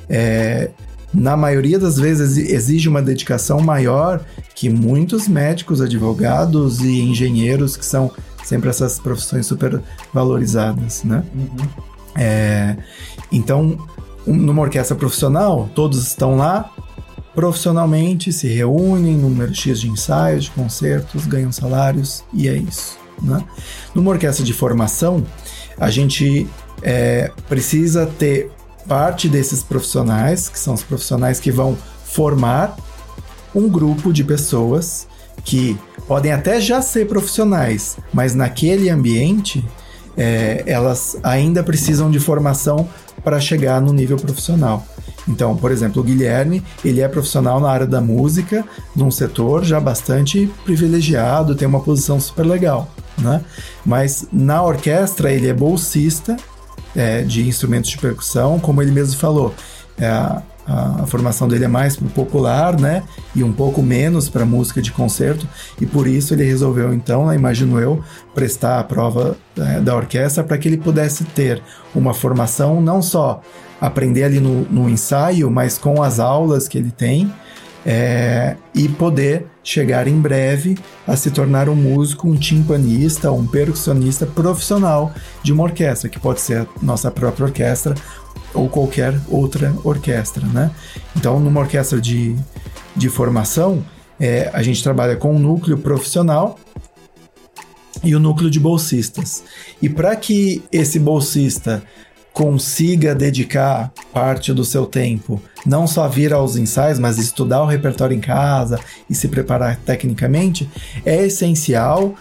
[0.10, 0.72] é,
[1.14, 4.20] na maioria das vezes exige uma dedicação maior
[4.54, 8.12] que muitos médicos, advogados e engenheiros que são
[8.44, 9.82] sempre essas profissões super
[10.14, 11.24] valorizadas, né?
[12.16, 12.76] É,
[13.32, 13.78] então,
[14.28, 16.72] um- numa orquestra profissional, todos estão lá
[17.38, 22.98] profissionalmente, se reúnem, número X de ensaios, de concertos, ganham salários e é isso.
[23.22, 23.44] Né?
[23.94, 25.24] Numa orquestra de formação,
[25.80, 26.48] a gente
[26.82, 28.50] é, precisa ter
[28.88, 32.76] parte desses profissionais, que são os profissionais que vão formar
[33.54, 35.08] um grupo de pessoas
[35.46, 35.78] que
[36.08, 39.64] podem até já ser profissionais, mas naquele ambiente
[40.18, 42.90] é, elas ainda precisam de formação
[43.24, 44.84] para chegar no nível profissional.
[45.28, 48.64] Então, por exemplo, o Guilherme, ele é profissional na área da música,
[48.96, 53.42] num setor já bastante privilegiado, tem uma posição super legal, né?
[53.86, 56.38] Mas na orquestra ele é bolsista
[56.96, 59.54] é, de instrumentos de percussão, como ele mesmo falou.
[60.00, 63.04] É, a, a- formação dele é mais popular, né?
[63.36, 65.48] E um pouco menos para música de concerto,
[65.80, 68.04] e por isso ele resolveu, então, né, imagino eu,
[68.36, 71.62] prestar a prova é, da orquestra para que ele pudesse ter
[71.96, 73.42] uma formação, não só
[73.80, 77.32] aprender ali no, no ensaio, mas com as aulas que ele tem,
[77.90, 80.78] é, e poder chegar em breve
[81.08, 86.42] a se tornar um músico, um timpanista, um percussionista profissional de uma orquestra, que pode
[86.42, 87.96] ser a nossa própria orquestra
[88.54, 90.70] ou qualquer outra orquestra, né?
[91.16, 92.36] Então, numa orquestra de,
[92.94, 93.86] de formação,
[94.20, 96.60] é, a gente trabalha com um núcleo profissional
[98.04, 99.46] e o núcleo de bolsistas.
[99.82, 101.82] E para que esse bolsista
[102.38, 108.16] consiga dedicar parte do seu tempo não só vir aos ensaios, mas estudar o repertório
[108.16, 108.80] em casa
[109.10, 110.70] e se preparar tecnicamente,
[111.04, 112.14] é essencial.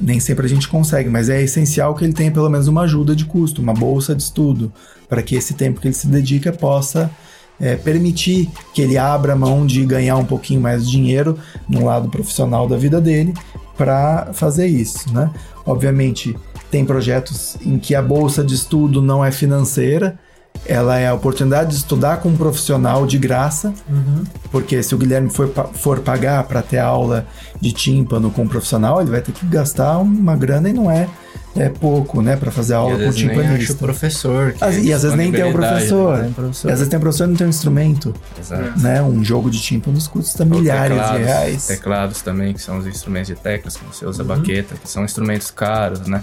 [0.00, 3.14] Nem sempre a gente consegue, mas é essencial que ele tenha pelo menos uma ajuda
[3.14, 4.72] de custo, uma bolsa de estudo,
[5.06, 7.10] para que esse tempo que ele se dedica possa
[7.60, 12.08] é, permitir que ele abra mão de ganhar um pouquinho mais de dinheiro no lado
[12.08, 13.34] profissional da vida dele
[13.76, 15.30] para fazer isso, né?
[15.66, 16.34] Obviamente,
[16.70, 20.18] tem projetos em que a bolsa de estudo não é financeira,
[20.64, 23.74] ela é a oportunidade de estudar com um profissional de graça,
[24.50, 27.26] porque se o Guilherme for, for pagar para ter aula
[27.60, 31.08] de tímpano com um profissional, ele vai ter que gastar uma grana e não é,
[31.54, 33.74] é pouco, né, para fazer aula com um acha o timpanista.
[33.74, 34.52] professor.
[34.52, 36.24] que tem E às vezes nem tem o professor.
[36.24, 36.70] E professor.
[36.70, 38.80] às vezes tem o professor e não tem um instrumento, Exato.
[38.80, 39.02] né?
[39.02, 41.66] Um jogo de tímpanos custa Ou milhares teclados, de reais.
[41.66, 45.50] Teclados também, que são os instrumentos de teclas, como você usa baqueta, que são instrumentos
[45.50, 46.22] caros, né?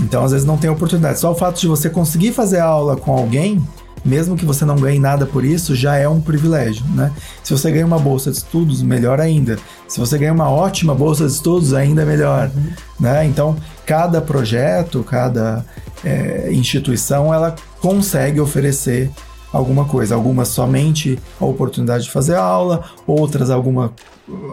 [0.00, 1.18] Então, às vezes, não tem oportunidade.
[1.18, 3.62] Só o fato de você conseguir fazer aula com alguém,
[4.04, 7.12] mesmo que você não ganhe nada por isso, já é um privilégio, né?
[7.42, 9.58] Se você ganha uma bolsa de estudos, melhor ainda.
[9.86, 12.50] Se você ganha uma ótima bolsa de estudos, ainda melhor,
[12.98, 13.24] né?
[13.24, 15.64] Então, cada projeto, cada
[16.04, 19.10] é, instituição, ela consegue oferecer
[19.52, 20.14] alguma coisa.
[20.14, 23.92] Algumas somente a oportunidade de fazer aula, outras alguma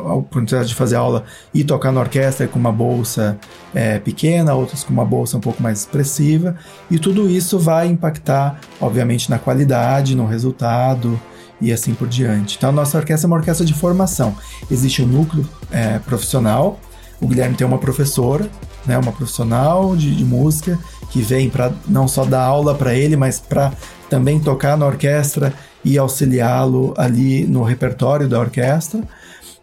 [0.05, 3.37] a oportunidade de fazer aula e tocar na orquestra com uma bolsa
[3.73, 6.55] é, pequena, outras com uma bolsa um pouco mais expressiva,
[6.89, 11.19] e tudo isso vai impactar, obviamente, na qualidade, no resultado
[11.59, 12.55] e assim por diante.
[12.57, 14.35] Então, a nossa orquestra é uma orquestra de formação.
[14.71, 16.79] Existe um núcleo é, profissional,
[17.19, 18.49] o Guilherme tem uma professora,
[18.85, 20.77] né, uma profissional de, de música
[21.09, 23.71] que vem para não só dar aula para ele, mas para
[24.10, 25.53] também tocar na orquestra
[25.84, 29.01] e auxiliá-lo ali no repertório da orquestra.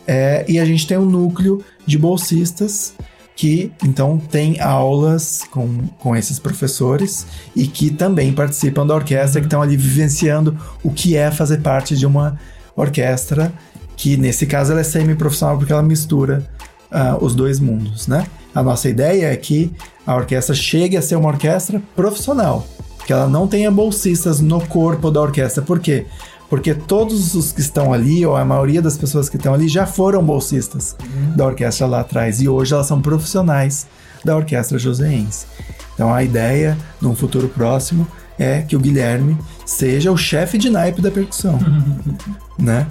[0.06, 2.94] É, e a gente tem um núcleo de bolsistas
[3.34, 7.26] que então tem aulas com, com esses professores
[7.56, 11.96] e que também participam da orquestra, que estão ali vivenciando o que é fazer parte
[11.96, 12.38] de uma
[12.76, 13.52] orquestra,
[13.96, 16.46] que nesse caso ela é semi-profissional porque ela mistura
[16.90, 18.26] ah, os dois mundos, né?
[18.54, 19.72] A nossa ideia é que
[20.06, 22.66] a orquestra chegue a ser uma orquestra profissional,
[23.06, 25.62] que ela não tenha bolsistas no corpo da orquestra.
[25.62, 26.06] Por quê?
[26.48, 29.86] Porque todos os que estão ali, ou a maioria das pessoas que estão ali, já
[29.86, 30.94] foram bolsistas
[31.34, 32.40] da orquestra lá atrás.
[32.40, 33.86] E hoje elas são profissionais
[34.24, 35.46] da orquestra joseense.
[35.94, 38.06] Então a ideia, num futuro próximo,
[38.38, 41.58] é que o Guilherme seja o chefe de naipe da percussão.
[42.58, 42.86] né?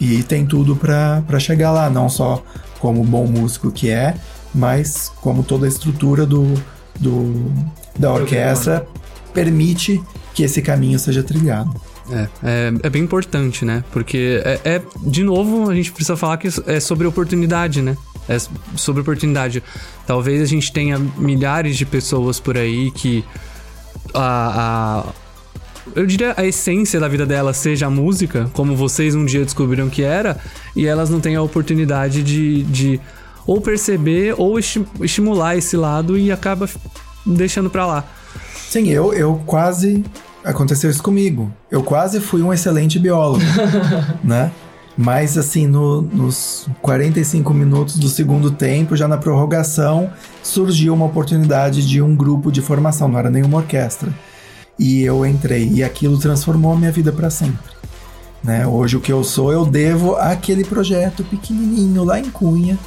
[0.00, 2.42] E tem tudo para chegar lá, não só
[2.78, 4.14] como bom músico que é,
[4.54, 6.54] mas como toda a estrutura do,
[6.98, 7.52] do,
[7.98, 8.86] da orquestra
[9.32, 10.00] permite
[10.34, 11.70] que esse caminho seja trilhado.
[12.10, 13.84] É, é, é bem importante, né?
[13.92, 17.96] Porque é, é, de novo, a gente precisa falar que é sobre oportunidade, né?
[18.28, 18.36] É
[18.76, 19.62] sobre oportunidade.
[20.06, 23.24] Talvez a gente tenha milhares de pessoas por aí que
[24.14, 25.12] a, a
[25.96, 29.88] eu diria a essência da vida delas seja a música, como vocês um dia descobriram
[29.88, 30.38] que era,
[30.76, 33.00] e elas não têm a oportunidade de, de
[33.46, 36.68] ou perceber ou esti- estimular esse lado e acaba
[37.24, 38.04] deixando pra lá.
[38.68, 40.04] Sim, eu, eu quase.
[40.44, 41.50] Aconteceu isso comigo.
[41.70, 43.42] Eu quase fui um excelente biólogo,
[44.22, 44.50] né?
[44.96, 50.10] Mas, assim, no- nos 45 minutos do segundo tempo, já na prorrogação,
[50.42, 54.12] surgiu uma oportunidade de um grupo de formação, não era nenhuma orquestra.
[54.78, 57.72] E eu entrei, e aquilo transformou a minha vida para sempre.
[58.42, 58.66] Né?
[58.66, 62.78] Hoje, o que eu sou, eu devo àquele projeto pequenininho lá em Cunha,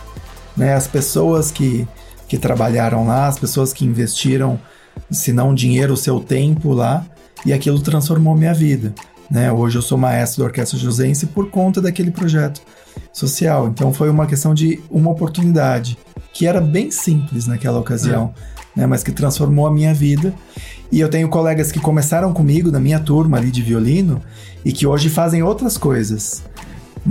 [0.55, 0.73] né?
[0.73, 1.87] As pessoas que,
[2.27, 4.59] que trabalharam lá, as pessoas que investiram,
[5.09, 7.05] se não dinheiro, o seu tempo lá,
[7.45, 8.93] e aquilo transformou minha vida.
[9.29, 9.51] Né?
[9.51, 12.61] Hoje eu sou maestro da Orquestra Josense por conta daquele projeto
[13.13, 13.67] social.
[13.67, 15.97] Então foi uma questão de uma oportunidade,
[16.33, 18.33] que era bem simples naquela ocasião,
[18.75, 18.85] né?
[18.85, 20.33] mas que transformou a minha vida.
[20.91, 24.21] E eu tenho colegas que começaram comigo na minha turma ali de violino
[24.65, 26.43] e que hoje fazem outras coisas.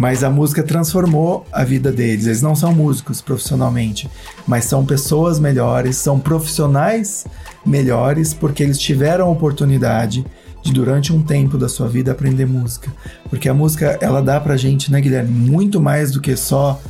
[0.01, 2.25] Mas a música transformou a vida deles.
[2.25, 4.09] Eles não são músicos profissionalmente,
[4.47, 7.27] mas são pessoas melhores, são profissionais
[7.67, 10.25] melhores porque eles tiveram a oportunidade
[10.63, 12.91] de durante um tempo da sua vida aprender música.
[13.29, 16.81] Porque a música, ela dá pra gente, né, Guilherme, muito mais do que só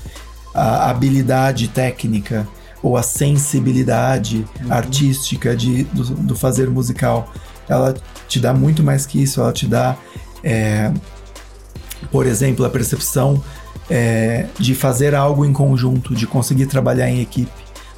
[0.54, 2.46] a habilidade técnica
[2.80, 7.28] ou a sensibilidade artística de, do, do fazer musical.
[7.68, 7.92] Ela
[8.28, 9.96] te dá muito mais que isso, ela te dá
[10.44, 10.92] é,
[12.11, 13.42] por exemplo, a percepção
[13.88, 17.51] é, de fazer algo em conjunto, de conseguir trabalhar em equipe.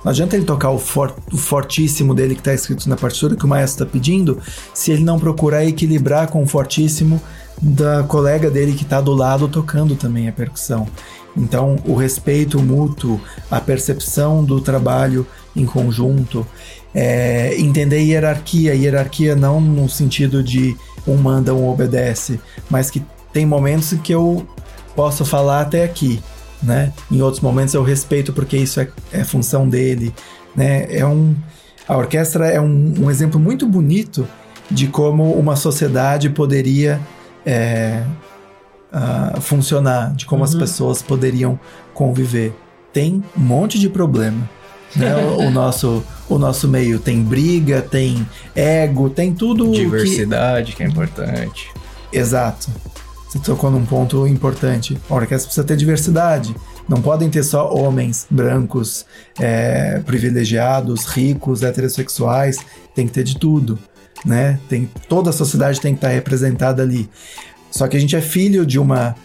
[0.05, 3.45] Não adianta ele tocar o, for- o fortíssimo dele que está escrito na partitura que
[3.45, 4.41] o maestro está pedindo,
[4.75, 7.21] se ele não procurar equilibrar com o fortíssimo
[7.61, 10.89] da colega dele que está do lado tocando também a percussão.
[11.37, 15.25] Então, o respeito mútuo, a percepção do trabalho
[15.55, 16.45] em conjunto,
[16.95, 20.77] é, entender hierarquia, hierarquia não no sentido de
[21.07, 24.47] um manda, um obedece, mas que tem momentos em que eu
[24.95, 26.23] posso falar até aqui,
[26.63, 26.93] né?
[27.11, 30.15] Em outros momentos eu respeito porque isso é, é função dele,
[30.55, 30.87] né?
[30.91, 31.35] É um,
[31.89, 34.27] a orquestra é um, um exemplo muito bonito
[34.71, 37.01] de como uma sociedade poderia
[37.45, 38.03] é,
[38.93, 41.59] ah, funcionar, de como as pessoas poderiam
[41.95, 42.55] conviver.
[42.93, 44.49] Tem um monte de problema.
[44.95, 45.17] Né?
[45.17, 50.83] o, o nosso, o nosso meio tem briga, tem ego, tem tudo que Diversidade, que
[50.83, 51.71] é importante.
[52.13, 52.71] Exato.
[53.33, 54.99] Você tocou num ponto importante.
[55.09, 56.55] A orquestra precisa ter diversidade.
[56.87, 59.07] Não podem ter só homens brancos,
[59.41, 62.59] é, privilegiados, ricos, heterossexuais.
[62.95, 63.79] Tem que ter de tudo,
[64.23, 64.61] né?
[64.69, 67.09] Tem, toda a sociedade tem que estar representada ali.
[67.71, 69.17] Só que a gente é filho de uma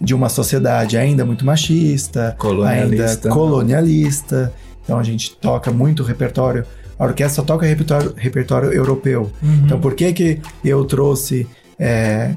[0.00, 3.10] de uma sociedade ainda muito machista, Colonialista.
[3.10, 4.54] ainda colonialista.
[4.82, 6.64] Então a gente toca muito repertório.
[6.98, 9.30] A orquestra toca repertório, repertório europeu.
[9.66, 11.46] Então por que que eu trouxe
[11.78, 12.34] é,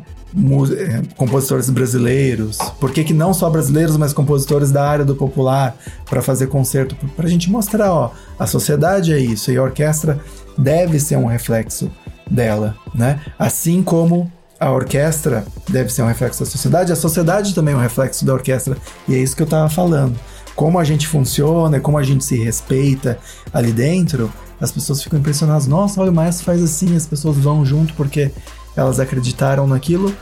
[1.16, 2.58] compositores brasileiros?
[2.80, 5.76] Por que que não só brasileiros, mas compositores da área do popular
[6.10, 6.96] para fazer concerto?
[7.16, 10.20] Para a gente mostrar, ó, a sociedade é isso e a orquestra
[10.58, 11.92] deve ser um reflexo
[12.30, 13.20] dela, né?
[13.38, 17.82] Assim como a orquestra deve ser um reflexo da sociedade, a sociedade também é um
[17.82, 18.78] reflexo da orquestra.
[19.08, 20.18] E é isso que eu tava falando.
[20.56, 23.18] Como a gente funciona, como a gente se respeita
[23.52, 24.32] ali dentro,
[24.62, 25.68] as pessoas ficam impressionadas.
[25.68, 28.32] Nossa, olha, o maestro faz assim, as pessoas vão junto porque
[28.76, 30.14] elas acreditaram naquilo.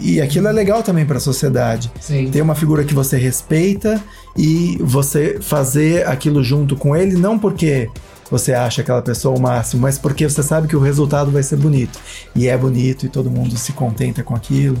[0.00, 1.90] E aquilo é legal também para a sociedade.
[2.00, 2.30] Sim.
[2.30, 4.00] Ter uma figura que você respeita
[4.36, 7.90] e você fazer aquilo junto com ele, não porque
[8.30, 11.56] você acha aquela pessoa o máximo, mas porque você sabe que o resultado vai ser
[11.56, 11.98] bonito.
[12.34, 14.78] E é bonito e todo mundo se contenta com aquilo.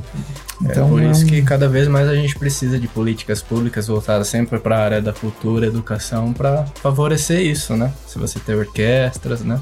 [0.62, 3.88] Então, é por isso um- que cada vez mais a gente precisa de políticas públicas
[3.88, 7.92] voltadas sempre para a área da cultura, educação, para favorecer isso, né?
[8.06, 9.60] Se você ter orquestras, né?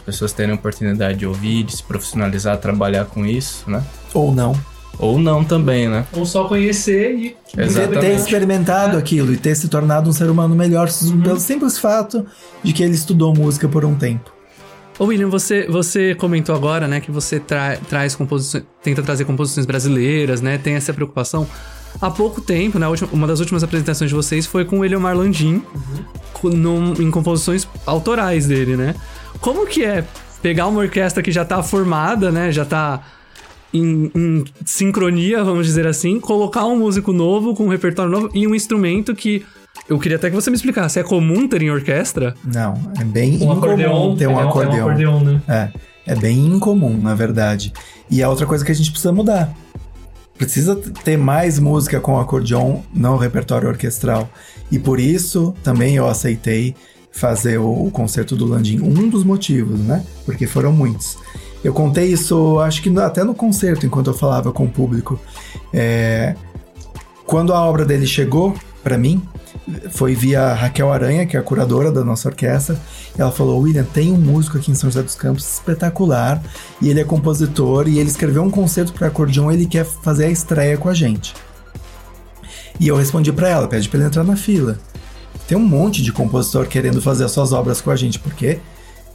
[0.00, 3.82] As pessoas terem a oportunidade de ouvir, de se profissionalizar, trabalhar com isso, né?
[4.14, 4.58] Ou não.
[4.98, 6.06] Ou não também, né?
[6.12, 7.36] Ou só conhecer e.
[7.54, 8.00] Ter, Exatamente.
[8.00, 10.88] ter experimentado aquilo e ter se tornado um ser humano melhor
[11.22, 12.24] pelo simples fato
[12.62, 14.30] de que ele estudou música por um tempo.
[14.98, 19.64] Ô William, você, você comentou agora, né, que você tra- traz composições, tenta trazer composições
[19.66, 21.46] brasileiras, né, tem essa preocupação.
[22.00, 25.16] Há pouco tempo, né, última- uma das últimas apresentações de vocês foi com o Eliomar
[25.16, 25.62] Landim,
[26.34, 28.94] co- num- em composições autorais dele, né?
[29.40, 30.04] Como que é
[30.42, 33.02] pegar uma orquestra que já tá formada, né, já tá
[33.72, 38.46] em, em sincronia, vamos dizer assim, colocar um músico novo com um repertório novo e
[38.46, 39.44] um instrumento que
[39.88, 42.34] eu queria até que você me explicasse, é comum ter em orquestra?
[42.44, 44.76] Não, é bem Um incomum ter um é acordeon.
[44.76, 45.42] É um acordeon, né?
[45.48, 45.68] É,
[46.06, 47.72] é bem incomum, na verdade.
[48.10, 49.52] E é outra coisa que a gente precisa mudar.
[50.36, 54.28] Precisa ter mais música com acordeon no repertório orquestral.
[54.70, 56.74] E por isso também eu aceitei
[57.12, 58.80] fazer o, concerto do Landim.
[58.80, 60.04] Um dos motivos, né?
[60.24, 61.18] Porque foram muitos.
[61.62, 65.20] Eu contei isso, acho que até no concerto, enquanto eu falava com o público.
[65.72, 66.34] É,
[67.26, 69.22] quando a obra dele chegou para mim,
[69.90, 72.80] foi via Raquel Aranha, que é a curadora da nossa orquestra.
[73.16, 76.42] Ela falou: William, tem um músico aqui em São José dos Campos espetacular,
[76.80, 80.30] e ele é compositor, e ele escreveu um concerto para acordeon, ele quer fazer a
[80.30, 81.34] estreia com a gente.
[82.78, 84.78] E eu respondi para ela: pede para ele entrar na fila.
[85.50, 88.60] Tem um monte de compositor querendo fazer as suas obras com a gente, porque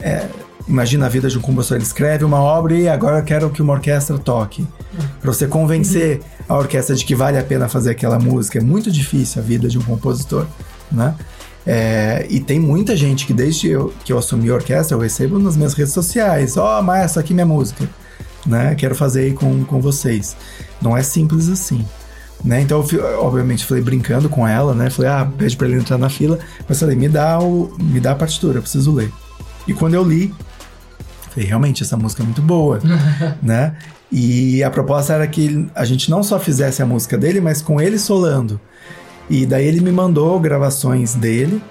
[0.02, 0.28] é,
[0.68, 3.62] imagina a vida de um compositor, ele escreve uma obra e agora eu quero que
[3.62, 4.68] uma orquestra toque.
[5.22, 6.20] Para você convencer
[6.50, 9.70] a orquestra de que vale a pena fazer aquela música, é muito difícil a vida
[9.70, 10.46] de um compositor,
[10.92, 11.16] né?
[11.66, 15.40] É, e tem muita gente que desde eu, que eu assumi a orquestra, eu recebo
[15.40, 17.88] nas minhas redes sociais, ó, oh, maestro, aqui minha música,
[18.46, 18.76] né?
[18.76, 20.36] Quero fazer aí com, com vocês.
[20.82, 21.86] Não é simples assim.
[22.44, 22.62] Né?
[22.62, 24.90] Então, eu, obviamente, falei brincando com ela, né?
[24.90, 26.38] Falei, ah, pede pra ele entrar na fila.
[26.68, 29.12] Mas falei, me dá, o, me dá a partitura, eu preciso ler.
[29.68, 30.34] E quando eu li,
[31.32, 32.80] falei, realmente, essa música é muito boa,
[33.42, 33.76] né?
[34.12, 37.82] E a proposta era que a gente não só fizesse a música dele, mas com
[37.82, 38.60] ele solando.
[39.30, 41.62] E daí ele me mandou gravações dele,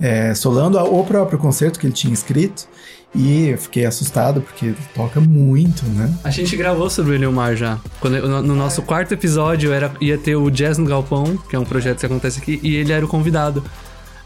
[0.00, 2.66] é, solando o próprio concerto que ele tinha escrito.
[3.14, 6.12] E eu fiquei assustado, porque toca muito, né?
[6.24, 7.78] A gente gravou sobre o Eliomar já.
[8.00, 11.58] Quando, no, no nosso quarto episódio era, ia ter o Jazz no Galpão, que é
[11.58, 13.62] um projeto que acontece aqui, e ele era o convidado.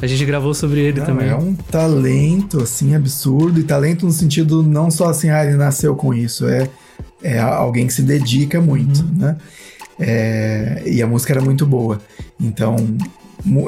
[0.01, 1.29] A gente gravou sobre ele Não, também.
[1.29, 3.59] É um talento, assim, absurdo.
[3.59, 6.47] E talento no sentido não só assim, ah, ele nasceu com isso.
[6.47, 6.69] É,
[7.23, 9.37] é alguém que se dedica muito, né?
[9.99, 12.01] É, e a música era muito boa.
[12.39, 12.77] Então,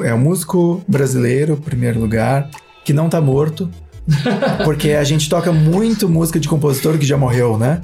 [0.03, 2.49] é um músico brasileiro, em primeiro lugar,
[2.85, 3.69] que não tá morto.
[4.63, 7.81] Porque a gente toca muito música de compositor que já morreu, né?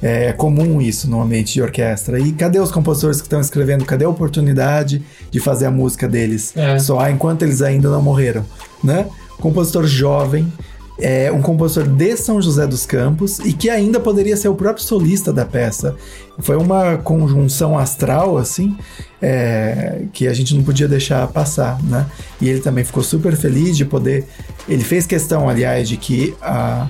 [0.00, 2.18] É comum isso no ambiente de orquestra.
[2.18, 3.84] E cadê os compositores que estão escrevendo?
[3.84, 6.78] Cadê a oportunidade de fazer a música deles É.
[6.78, 8.44] soar enquanto eles ainda não morreram,
[8.82, 9.06] né?
[9.38, 10.50] Compositor jovem,
[10.98, 14.84] é um compositor de São José dos Campos e que ainda poderia ser o próprio
[14.84, 15.94] solista da peça.
[16.38, 18.76] Foi uma conjunção astral, assim,
[19.20, 22.06] é, que a gente não podia deixar passar, né?
[22.40, 24.26] E ele também ficou super feliz de poder.
[24.68, 26.88] Ele fez questão, aliás, de que a,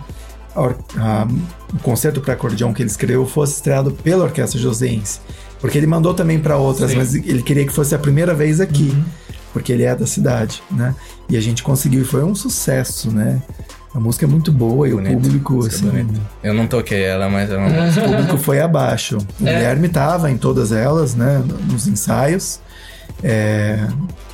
[0.55, 0.61] a
[0.99, 1.29] a-
[1.75, 5.21] o concerto para acordeão que ele escreveu fosse estreado pela Orquestra Joseense.
[5.61, 6.97] Porque ele mandou também para outras, Sim.
[6.97, 8.97] mas ele queria que fosse a primeira vez aqui,
[9.53, 10.95] porque ele é da cidade, né?
[11.29, 13.41] E a gente conseguiu e foi um sucesso, né?
[13.97, 16.21] A música é muito boa e Bonito, o público, música assim, bonita.
[16.43, 19.17] Eu não toquei ela, mas é uma o público foi abaixo.
[19.41, 19.55] O É.
[19.55, 21.43] Guilherme tava em todas elas, né?
[21.71, 22.61] Nos ensaios.
[23.23, 23.89] É,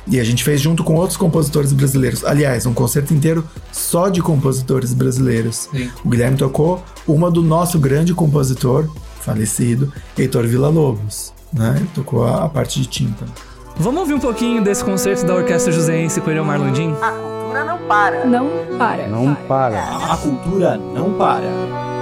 [0.05, 2.25] E a gente fez junto com outros compositores brasileiros.
[2.25, 5.69] Aliás, um concerto inteiro só de compositores brasileiros.
[5.71, 5.89] Sim.
[6.03, 8.89] O Guilherme tocou uma do nosso grande compositor,
[9.21, 11.31] falecido, Heitor Villa-Lobos.
[11.53, 11.75] Né?
[11.77, 13.31] Ele tocou a, a parte de tímpano.
[13.77, 16.93] Vamos ouvir um pouquinho desse concerto da Orquestra Joseense com ele Omar Landim?
[17.01, 17.11] A
[17.53, 18.25] cultura não para.
[18.25, 18.49] Não
[18.79, 19.07] para.
[19.07, 19.83] Não para.
[20.11, 21.92] A cultura não para.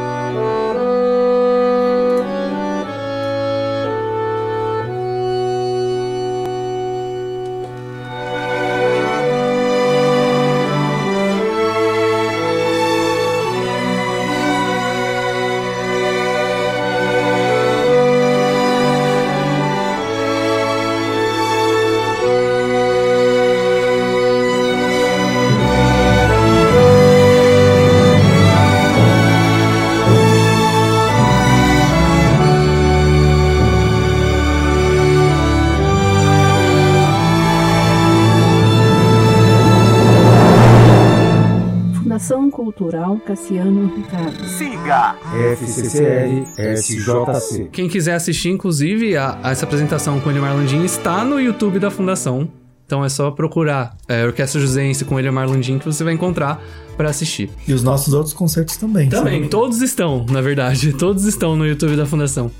[43.41, 44.45] Cassiano Ricardo.
[44.45, 45.15] Siga.
[45.57, 47.69] FCCR SJC.
[47.71, 51.79] Quem quiser assistir, inclusive, a, a essa apresentação com o Eliomar Landim está no YouTube
[51.79, 52.47] da Fundação.
[52.85, 56.61] Então é só procurar é, Orquestra Joseense com Eliomar Landim que você vai encontrar
[56.95, 57.49] para assistir.
[57.67, 59.09] E os nossos outros concertos também.
[59.09, 59.49] Também, sabe?
[59.49, 60.93] todos estão, na verdade.
[60.99, 62.51] Todos estão no YouTube da Fundação.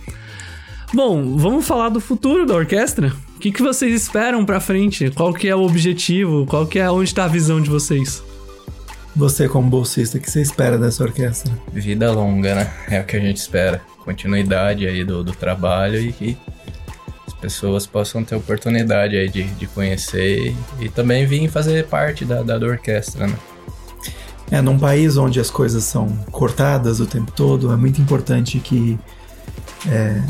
[0.94, 3.14] Bom, vamos falar do futuro da orquestra?
[3.36, 5.12] O que, que vocês esperam pra frente?
[5.12, 6.46] Qual que é o objetivo?
[6.48, 8.24] Qual que é onde tá a visão de vocês?
[9.16, 11.52] Você, como bolsista, o que você espera dessa orquestra?
[11.74, 12.74] vida longa, né?
[12.90, 13.82] É o que a gente espera.
[14.06, 16.38] Continuidade aí do, do trabalho e que
[17.28, 22.24] as pessoas possam ter oportunidade aí de, de conhecer e, e também vir fazer parte
[22.24, 23.36] da, da, da orquestra, né?
[24.50, 29.00] É, num país onde as coisas são cortadas o tempo todo, é muito importante que,
[29.88, 30.22] é,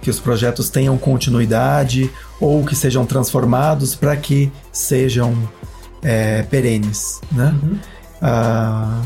[0.00, 2.08] que os projetos tenham continuidade
[2.40, 5.36] ou que sejam transformados para que sejam
[6.00, 7.52] é, perenes, né?
[8.20, 9.02] A,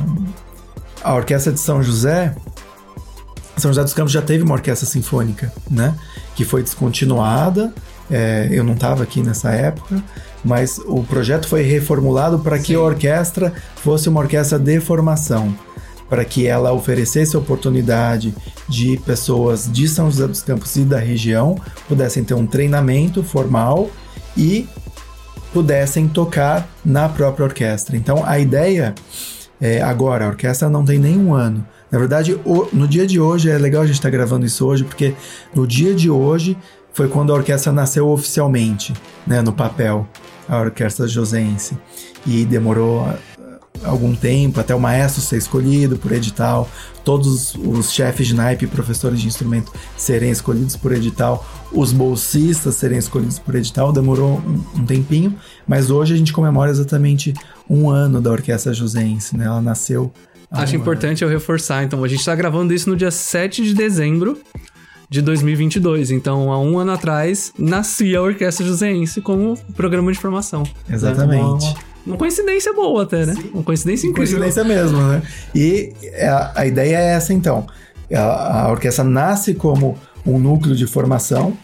[1.03, 2.35] a Orquestra de São José,
[3.57, 5.95] São José dos Campos já teve uma orquestra sinfônica, né?
[6.35, 7.73] Que foi descontinuada.
[8.11, 10.03] é, eu não estava aqui nessa época,
[10.45, 15.55] mas o projeto foi reformulado para que a orquestra fosse uma orquestra de formação,
[16.09, 18.35] para que ela oferecesse oportunidade
[18.69, 21.57] de pessoas de São José dos Campos e da região
[21.89, 23.89] pudessem ter um treinamento formal
[24.37, 24.69] e
[25.53, 27.97] pudessem tocar na própria orquestra.
[27.97, 28.95] Então a ideia
[29.61, 31.67] é agora, a orquestra não tem nem um ano.
[31.91, 34.85] Na verdade, o- no dia de hoje, é legal a gente estar gravando isso hoje,
[34.85, 35.15] porque
[35.55, 36.57] no dia de hoje
[36.93, 38.95] foi quando a orquestra nasceu oficialmente,
[39.27, 40.07] né, no papel,
[40.49, 41.77] a orquestra josense.
[42.27, 43.07] E demorou
[43.85, 46.69] algum tempo até o maestro ser escolhido por edital,
[47.05, 52.75] todos os chefes de naipe e professores de instrumento serem escolhidos por edital, os bolsistas
[52.75, 55.35] serem escolhidos por edital, demorou um, um tempinho,
[55.67, 57.35] mas hoje a gente comemora exatamente
[57.69, 59.47] um ano da orquestra josense, né?
[59.47, 60.13] Ela nasceu.
[60.51, 61.85] Acho um importante eu reforçar.
[61.85, 64.37] Então, a gente tá gravando isso no dia 7 de dezembro
[65.09, 66.11] de 2022.
[66.11, 70.65] Então, há um ano atrás, nascia a Orquestra Joseense como programa de formação.
[70.89, 71.67] Exatamente.
[71.67, 73.35] Uma, uma coincidência boa até, né?
[73.53, 74.39] Uma coincidência incrível.
[74.39, 75.23] Coincidência mesmo, né?
[75.55, 75.93] E
[76.23, 77.67] a, a ideia é essa, então.
[78.13, 79.97] A, a orquestra nasce como
[80.27, 81.57] um núcleo de formação,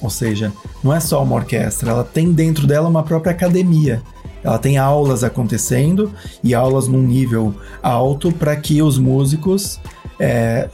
[0.00, 0.52] ou seja,
[0.82, 4.02] não é só uma orquestra, ela tem dentro dela uma própria academia.
[4.42, 6.10] Ela tem aulas acontecendo
[6.42, 9.78] e aulas num nível alto para que os músicos
[10.18, 10.68] é,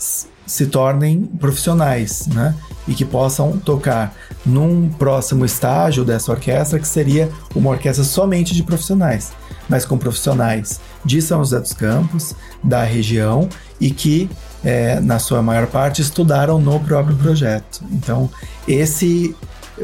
[0.46, 2.54] se tornem profissionais, né?
[2.86, 4.14] E que possam tocar
[4.46, 9.32] num próximo estágio dessa orquestra, que seria uma orquestra somente de profissionais,
[9.68, 13.48] mas com profissionais de São José dos Campos, da região
[13.80, 14.30] e que,
[14.64, 17.82] é, na sua maior parte, estudaram no próprio projeto.
[17.90, 18.30] Então,
[18.68, 19.34] esse,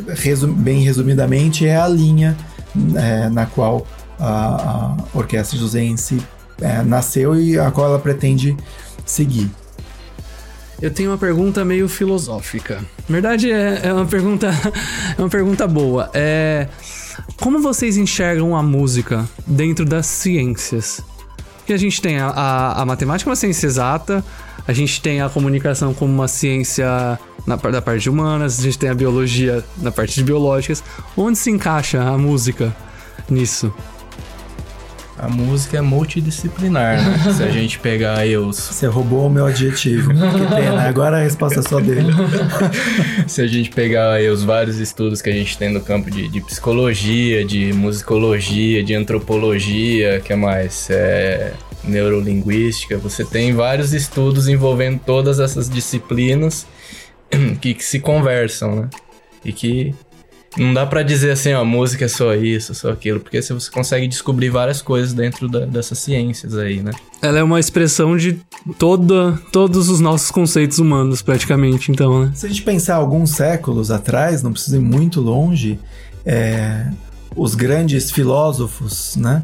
[0.08, 2.36] resu- bem resumidamente, é a linha
[2.94, 3.84] é, na qual
[4.18, 6.22] a, a Orquestra Josense
[6.60, 8.56] é, nasceu e a qual ela pretende
[9.04, 9.50] seguir.
[10.82, 12.80] Eu tenho uma pergunta meio filosófica.
[13.08, 14.50] Na verdade, é, é uma pergunta.
[15.16, 16.10] É uma pergunta boa.
[16.12, 16.66] É.
[17.36, 21.00] Como vocês enxergam a música dentro das ciências?
[21.58, 24.24] Porque a gente tem a, a, a matemática uma ciência exata,
[24.66, 28.78] a gente tem a comunicação como uma ciência na, da parte de humanas, a gente
[28.78, 30.82] tem a biologia na parte de biológicas.
[31.16, 32.74] Onde se encaixa a música
[33.30, 33.72] nisso?
[35.22, 37.16] A música é multidisciplinar, né?
[37.32, 38.58] Se a gente pegar aí os.
[38.58, 40.10] Você roubou o meu adjetivo.
[40.10, 42.12] Que pena, agora a resposta é só dele.
[43.28, 46.26] Se a gente pegar aí os vários estudos que a gente tem no campo de,
[46.26, 50.90] de psicologia, de musicologia, de antropologia, que é mais?
[50.90, 51.52] É,
[51.84, 56.66] neurolinguística, você tem vários estudos envolvendo todas essas disciplinas
[57.62, 58.90] que, que se conversam, né?
[59.44, 59.94] E que
[60.56, 64.06] não dá pra dizer assim, ó, música é só isso, só aquilo, porque você consegue
[64.06, 66.92] descobrir várias coisas dentro da- dessas ciências aí, né?
[67.22, 68.38] Ela é uma expressão de
[68.78, 72.32] toda, todos os nossos conceitos humanos, praticamente, então, né?
[72.34, 75.78] Se a gente pensar alguns séculos atrás, não precisa ir muito longe,
[76.26, 76.86] é,
[77.34, 79.42] os grandes filósofos, né?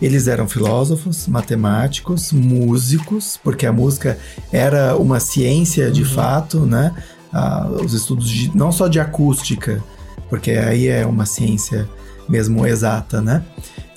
[0.00, 4.18] Eles eram filósofos, matemáticos, músicos, porque a música
[4.52, 6.94] era uma ciência de fato, né?
[7.32, 9.82] Ah, os estudos de- não só de acústica,
[10.28, 11.88] porque aí é uma ciência
[12.28, 13.42] mesmo exata, né?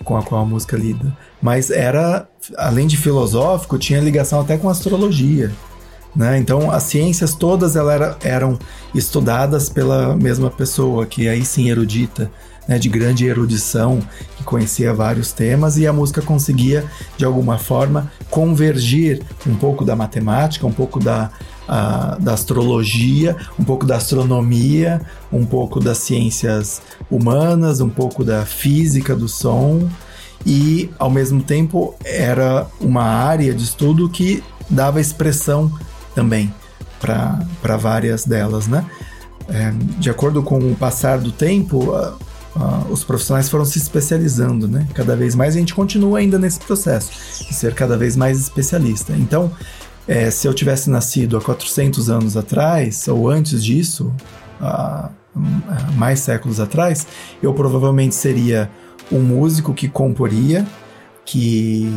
[0.03, 1.15] Com a qual a música lida.
[1.41, 5.51] Mas era, além de filosófico, tinha ligação até com astrologia.
[6.15, 6.37] Né?
[6.37, 8.59] Então, as ciências todas elas era- eram
[8.93, 12.29] estudadas pela mesma pessoa, que aí sim erudita,
[12.67, 12.77] né?
[12.77, 13.99] de grande erudição,
[14.37, 16.83] que conhecia vários temas, e a música conseguia,
[17.17, 21.31] de alguma forma, convergir um pouco da matemática, um pouco da,
[21.67, 25.01] da astrologia, um pouco da astronomia,
[25.31, 29.89] um pouco das ciências humanas, um pouco da física do som,
[30.45, 35.71] e ao mesmo tempo era uma área de estudo que dava expressão
[36.13, 36.53] também
[36.99, 38.85] para várias delas, né?
[39.47, 41.93] É, de acordo com o passar do tempo,
[42.89, 44.87] os profissionais foram se especializando, né?
[44.93, 47.11] Cada vez mais a gente continua ainda nesse processo
[47.47, 49.13] de ser cada vez mais especialista.
[49.13, 49.51] Então,
[50.11, 54.13] é, se eu tivesse nascido há 400 anos atrás ou antes disso,
[54.59, 55.09] há,
[55.95, 57.07] mais séculos atrás,
[57.41, 58.69] eu provavelmente seria
[59.09, 60.67] um músico que comporia,
[61.23, 61.89] que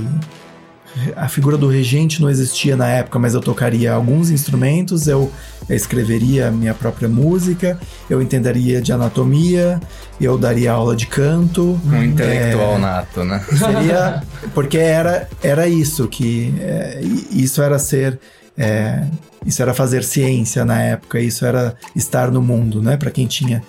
[1.17, 5.31] a figura do regente não existia na época, mas eu tocaria alguns instrumentos, eu
[5.69, 7.79] escreveria minha própria música,
[8.09, 9.81] eu entenderia de anatomia,
[10.21, 11.81] eu daria aula de canto.
[11.87, 13.45] Um intelectual É, nato, né?
[13.57, 14.23] Seria.
[14.55, 18.19] Porque era, era isso, que é, isso era ser.
[18.57, 19.05] é,
[19.45, 22.97] isso era fazer ciência na época, isso era estar no mundo, né?
[22.97, 23.63] Para quem tinha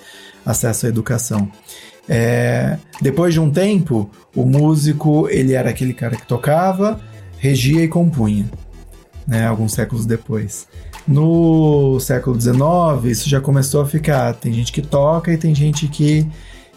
[0.45, 1.51] acesso à educação.
[2.07, 6.99] É, depois de um tempo, o músico ele era aquele cara que tocava,
[7.45, 8.49] regia e compunha,
[9.27, 9.47] né?
[9.47, 10.67] Alguns séculos depois.
[11.07, 12.57] No século XIX,
[13.05, 14.33] isso já começou a ficar.
[14.33, 16.27] Tem gente que toca e tem gente que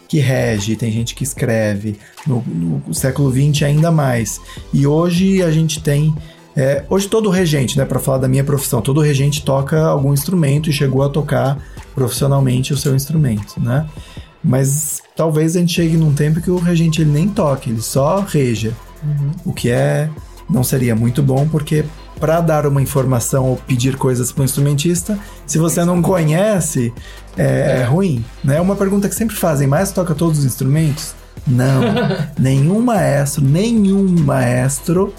[0.07, 1.99] que rege, tem gente que escreve.
[2.25, 4.41] No, no século XX ainda mais.
[4.73, 6.13] E hoje a gente tem.
[6.55, 10.69] é, hoje todo regente, né, para falar da minha profissão, todo regente toca algum instrumento
[10.69, 11.59] e chegou a tocar
[11.93, 13.87] profissionalmente o seu instrumento, né?
[14.43, 18.21] Mas talvez a gente chegue num tempo que o regente ele nem toque, ele só
[18.21, 18.73] reja.
[19.45, 20.09] O que é
[20.49, 21.85] não seria muito bom porque
[22.19, 26.93] para dar uma informação ou pedir coisas para um instrumentista, se você não conhece,
[27.37, 28.25] é, é ruim.
[28.43, 28.57] Né?
[28.57, 31.13] É uma pergunta que sempre fazem, mas toca todos os instrumentos?
[31.47, 31.81] Não.
[32.37, 35.13] nenhum maestro, nenhum maestro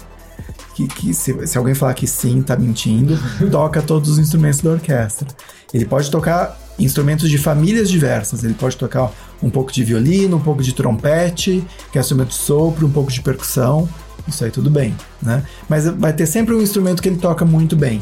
[0.75, 3.17] que, que se, se alguém falar que sim, tá mentindo,
[3.51, 5.27] toca todos os instrumentos da orquestra.
[5.73, 8.43] Ele pode tocar instrumentos de famílias diversas.
[8.43, 9.11] Ele pode tocar
[9.41, 13.11] um pouco de violino, um pouco de trompete, que é instrumento de sopro, um pouco
[13.11, 13.87] de percussão.
[14.27, 15.43] Isso aí tudo bem, né?
[15.67, 18.01] Mas vai ter sempre um instrumento que ele toca muito bem.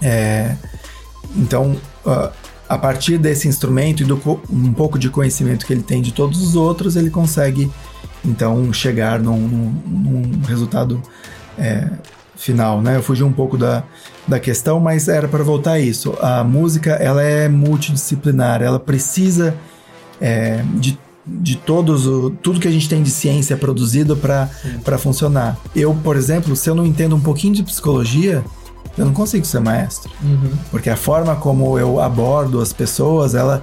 [0.00, 0.54] É,
[1.36, 2.30] então, ah,
[2.68, 4.20] a partir desse instrumento e do
[4.50, 7.70] um pouco de conhecimento que ele tem de todos os outros, ele consegue
[8.24, 11.00] então chegar num, num- num resultado
[11.58, 11.88] é,
[12.36, 12.96] final, né?
[12.96, 13.82] Eu fugi um pouco da,
[14.26, 16.16] da questão, mas era para voltar a isso.
[16.20, 19.54] A música ela é multidisciplinar, ela precisa
[20.20, 25.58] é, de, de todos o, tudo que a gente tem de ciência produzido para funcionar.
[25.74, 28.44] Eu, por exemplo, se eu não entendo um pouquinho de psicologia,
[28.96, 30.10] eu não consigo ser maestro.
[30.70, 33.62] Porque a forma como eu abordo as pessoas, ela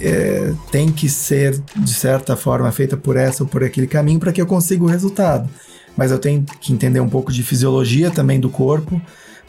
[0.00, 4.32] é, tem que ser, de certa forma, feita por essa ou por aquele caminho para
[4.32, 5.48] que eu consiga o resultado.
[5.96, 9.00] Mas eu tenho que entender um pouco de fisiologia também do corpo,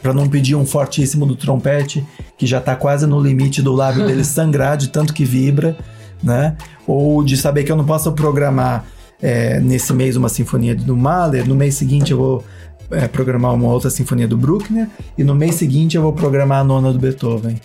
[0.02, 2.06] para não pedir um fortíssimo do trompete,
[2.36, 5.76] que já está quase no limite do lábio dele sangrar de tanto que vibra,
[6.22, 6.56] né?
[6.86, 8.84] Ou de saber que eu não posso programar
[9.20, 12.44] é, nesse mês uma sinfonia do Mahler, no mês seguinte eu vou
[12.90, 16.64] é, programar uma outra sinfonia do Bruckner, e no mês seguinte eu vou programar a
[16.64, 17.60] nona do Beethoven.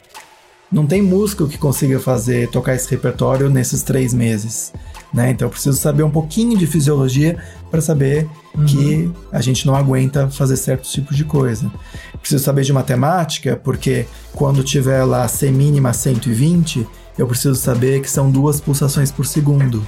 [0.71, 4.73] Não tem músico que consiga fazer, tocar esse repertório nesses três meses.
[5.13, 5.29] Né?
[5.29, 7.37] Então eu preciso saber um pouquinho de fisiologia
[7.71, 8.27] para saber
[8.67, 11.71] que a gente não aguenta fazer certos tipos de coisa.
[12.19, 16.85] Preciso saber de matemática, porque quando tiver lá C mínima 120,
[17.17, 19.85] eu preciso saber que são duas pulsações por segundo.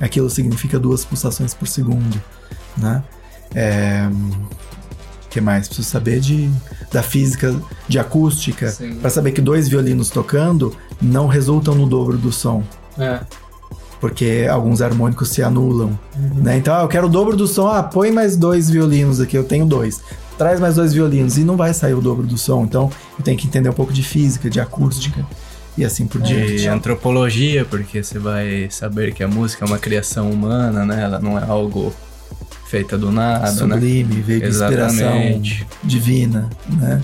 [0.00, 2.20] Aquilo significa duas pulsações por segundo.
[2.76, 3.02] né?
[3.54, 4.08] É,
[5.28, 5.66] que mais?
[5.66, 6.50] Preciso saber de,
[6.90, 7.54] da física,
[7.88, 12.62] de acústica, para saber que dois violinos tocando não resultam no dobro do som.
[12.98, 13.20] É.
[14.00, 15.98] Porque alguns harmônicos se anulam.
[16.16, 16.58] Né?
[16.58, 17.68] Então, ah, eu quero o dobro do som.
[17.68, 20.02] Ah, põe mais dois violinos aqui, eu tenho dois.
[20.36, 22.64] Traz mais dois violinos e não vai sair o dobro do som.
[22.64, 25.24] Então, eu tenho que entender um pouco de física, de acústica
[25.76, 26.56] e assim por diante.
[26.56, 31.02] De antropologia, porque você vai saber que a música é uma criação humana, né?
[31.02, 31.92] Ela não é algo
[32.66, 33.74] feita do nada, né?
[33.74, 35.40] Sublime, veio de inspiração
[35.84, 37.02] divina, né?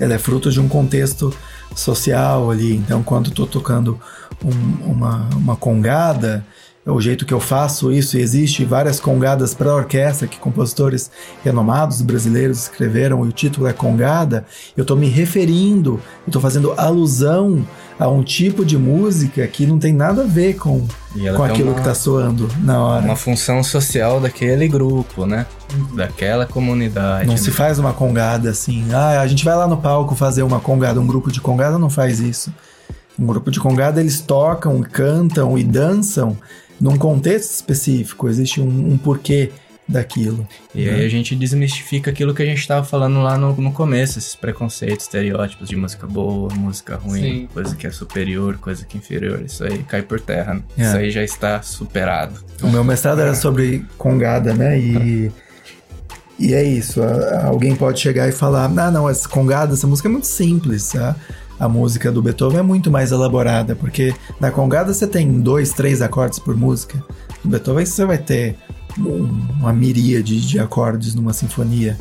[0.00, 1.32] Ela é fruto de um contexto
[1.74, 2.76] social ali.
[2.76, 3.98] Então, quando eu tô tocando
[4.44, 6.44] um- uma, uma congada,
[6.84, 11.10] é o jeito que eu faço isso, e existe várias congadas para orquestra que compositores
[11.44, 14.44] renomados brasileiros escreveram, e o título é Congada,
[14.76, 17.64] eu tô me referindo, eu tô fazendo alusão
[18.02, 20.86] a um tipo de música que não tem nada a ver com,
[21.36, 23.04] com aquilo uma- que tá soando na hora.
[23.04, 25.46] Uma função social daquele grupo, né?
[25.94, 27.26] Daquela comunidade.
[27.26, 27.40] Não né?
[27.40, 28.84] se faz uma congada assim.
[28.92, 31.00] Ah, a gente vai lá no palco fazer uma congada.
[31.00, 32.52] Um grupo de congada não faz isso.
[33.18, 36.36] Um grupo de congada eles tocam, cantam e dançam
[36.80, 38.28] num contexto específico.
[38.28, 39.52] Existe um, um porquê
[39.88, 40.46] daquilo.
[40.74, 44.18] E aí a gente desmistifica aquilo que a gente tava falando lá no, no começo,
[44.18, 47.48] esses preconceitos, estereótipos de música boa, música ruim, Sim.
[47.52, 49.42] coisa que é superior, coisa que é inferior.
[49.44, 50.54] Isso aí cai por terra.
[50.54, 50.62] né?
[50.78, 50.82] É.
[50.82, 52.40] Isso aí já está superado.
[52.62, 54.78] O meu mestrado era sobre congada, né?
[54.78, 55.32] E,
[56.38, 57.00] e é isso.
[57.44, 60.94] Alguém pode chegar e falar: ah, não, essa congada, essa música é muito simples.
[60.96, 61.14] A,
[61.58, 66.00] a música do Beethoven é muito mais elaborada, porque na congada você tem dois, três
[66.00, 67.02] acordes por música.
[67.44, 68.56] No Beethoven você vai ter
[68.98, 71.96] uma miríade de acordes numa sinfonia.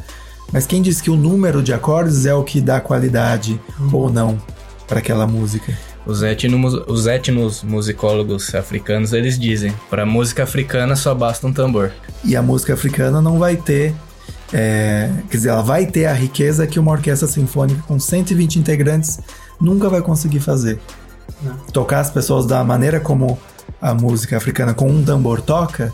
[0.51, 3.59] Mas quem diz que o número de acordes é o que dá qualidade
[3.91, 4.37] ou não
[4.87, 5.77] para aquela música?
[6.05, 11.91] Os etnos, os etnos musicólogos africanos, eles dizem, para música africana só basta um tambor.
[12.23, 13.93] E a música africana não vai ter.
[14.51, 19.19] é, quer dizer, ela vai ter a riqueza que uma orquestra sinfônica com 120 integrantes
[19.59, 20.79] nunca vai conseguir fazer.
[21.71, 23.39] Tocar as pessoas da maneira como
[23.81, 25.93] a música africana com um tambor toca,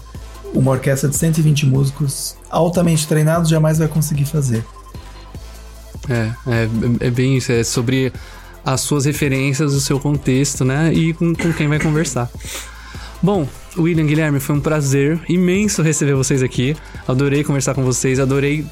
[0.54, 4.64] uma orquestra de 120 músicos altamente treinados jamais vai conseguir fazer.
[6.10, 6.70] É, é,
[7.08, 8.14] é bem isso, é sobre
[8.66, 10.92] as suas referências, o seu contexto, né?
[10.94, 12.30] E com, com quem vai conversar.
[13.22, 13.48] Bom,
[13.78, 16.76] William Guilherme, foi um prazer imenso receber vocês aqui.
[17.08, 18.66] Adorei conversar com vocês, adorei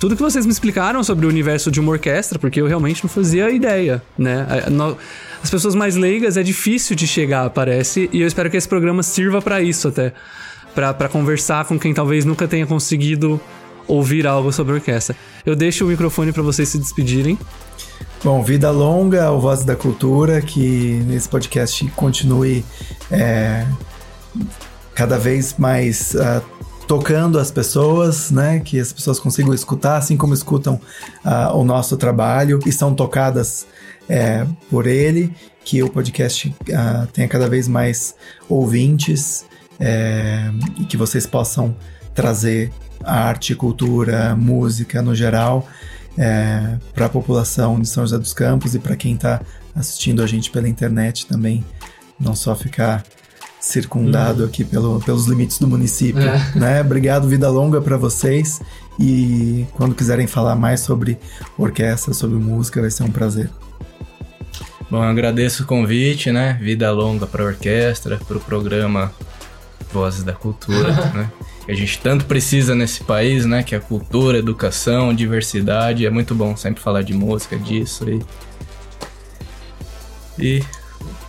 [0.00, 3.10] tudo que vocês me explicaram sobre o universo de uma orquestra, porque eu realmente não
[3.10, 4.46] fazia ideia, né?
[4.70, 4.96] No-
[5.42, 9.02] As pessoas mais leigas é difícil de chegar, parece, e eu espero que esse programa
[9.02, 10.12] sirva pra isso até.
[10.74, 13.40] Pra conversar com quem talvez nunca tenha conseguido
[13.86, 15.14] ouvir algo sobre orquestra.
[15.44, 17.38] Eu deixo o microfone pra vocês se despedirem.
[18.24, 22.64] Bom, vida longa ao Voz da Cultura, que nesse podcast continue
[23.10, 23.66] é,
[24.94, 26.40] cada vez mais ah,
[26.86, 28.60] tocando as pessoas, né?
[28.60, 30.80] Que as pessoas consigam escutar, assim como escutam
[31.24, 33.66] ah, o nosso trabalho e são tocadas
[34.08, 35.34] é, por ele,
[35.64, 38.14] que o podcast ah, tenha cada vez mais
[38.48, 39.44] ouvintes
[39.84, 40.48] é,
[40.78, 41.74] e que vocês possam
[42.14, 42.70] trazer
[43.04, 45.66] arte, cultura, música no geral
[46.94, 49.40] para a população de São José dos Campos e para quem está
[49.74, 51.64] assistindo a gente pela internet também,
[52.20, 53.02] não só ficar
[53.58, 56.52] circundado aqui pelo, pelos limites do município, É.
[56.54, 56.80] né?
[56.80, 58.60] Obrigado, vida longa para vocês
[59.00, 61.18] e quando quiserem falar mais sobre
[61.56, 63.48] orquestra, sobre música, vai ser um prazer.
[64.90, 66.58] Bom, eu agradeço o convite, né?
[66.60, 69.10] Vida longa para a orquestra, para o programa
[69.92, 71.30] Vozes da Cultura, né?
[71.64, 73.62] Que a gente tanto precisa nesse país, né?
[73.62, 76.06] Que é cultura, educação, diversidade.
[76.06, 78.22] É muito bom sempre falar de música, disso e.
[80.38, 80.64] E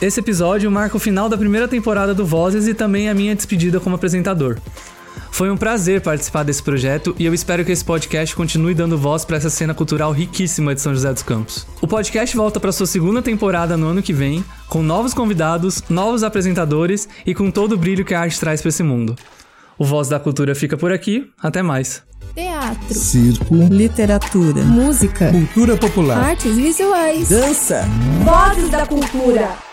[0.00, 3.80] Esse episódio marca o final da primeira temporada do Vozes e também a minha despedida
[3.80, 4.56] como apresentador.
[5.32, 9.24] Foi um prazer participar desse projeto e eu espero que esse podcast continue dando voz
[9.24, 11.66] para essa cena cultural riquíssima de São José dos Campos.
[11.80, 16.22] O podcast volta para sua segunda temporada no ano que vem, com novos convidados, novos
[16.22, 19.16] apresentadores e com todo o brilho que a arte traz para esse mundo.
[19.76, 22.02] O Voz da Cultura fica por aqui, até mais.
[22.34, 27.84] Teatro, Circo, literatura, música, cultura popular, artes visuais, dança.
[28.24, 29.67] vozes da cultura.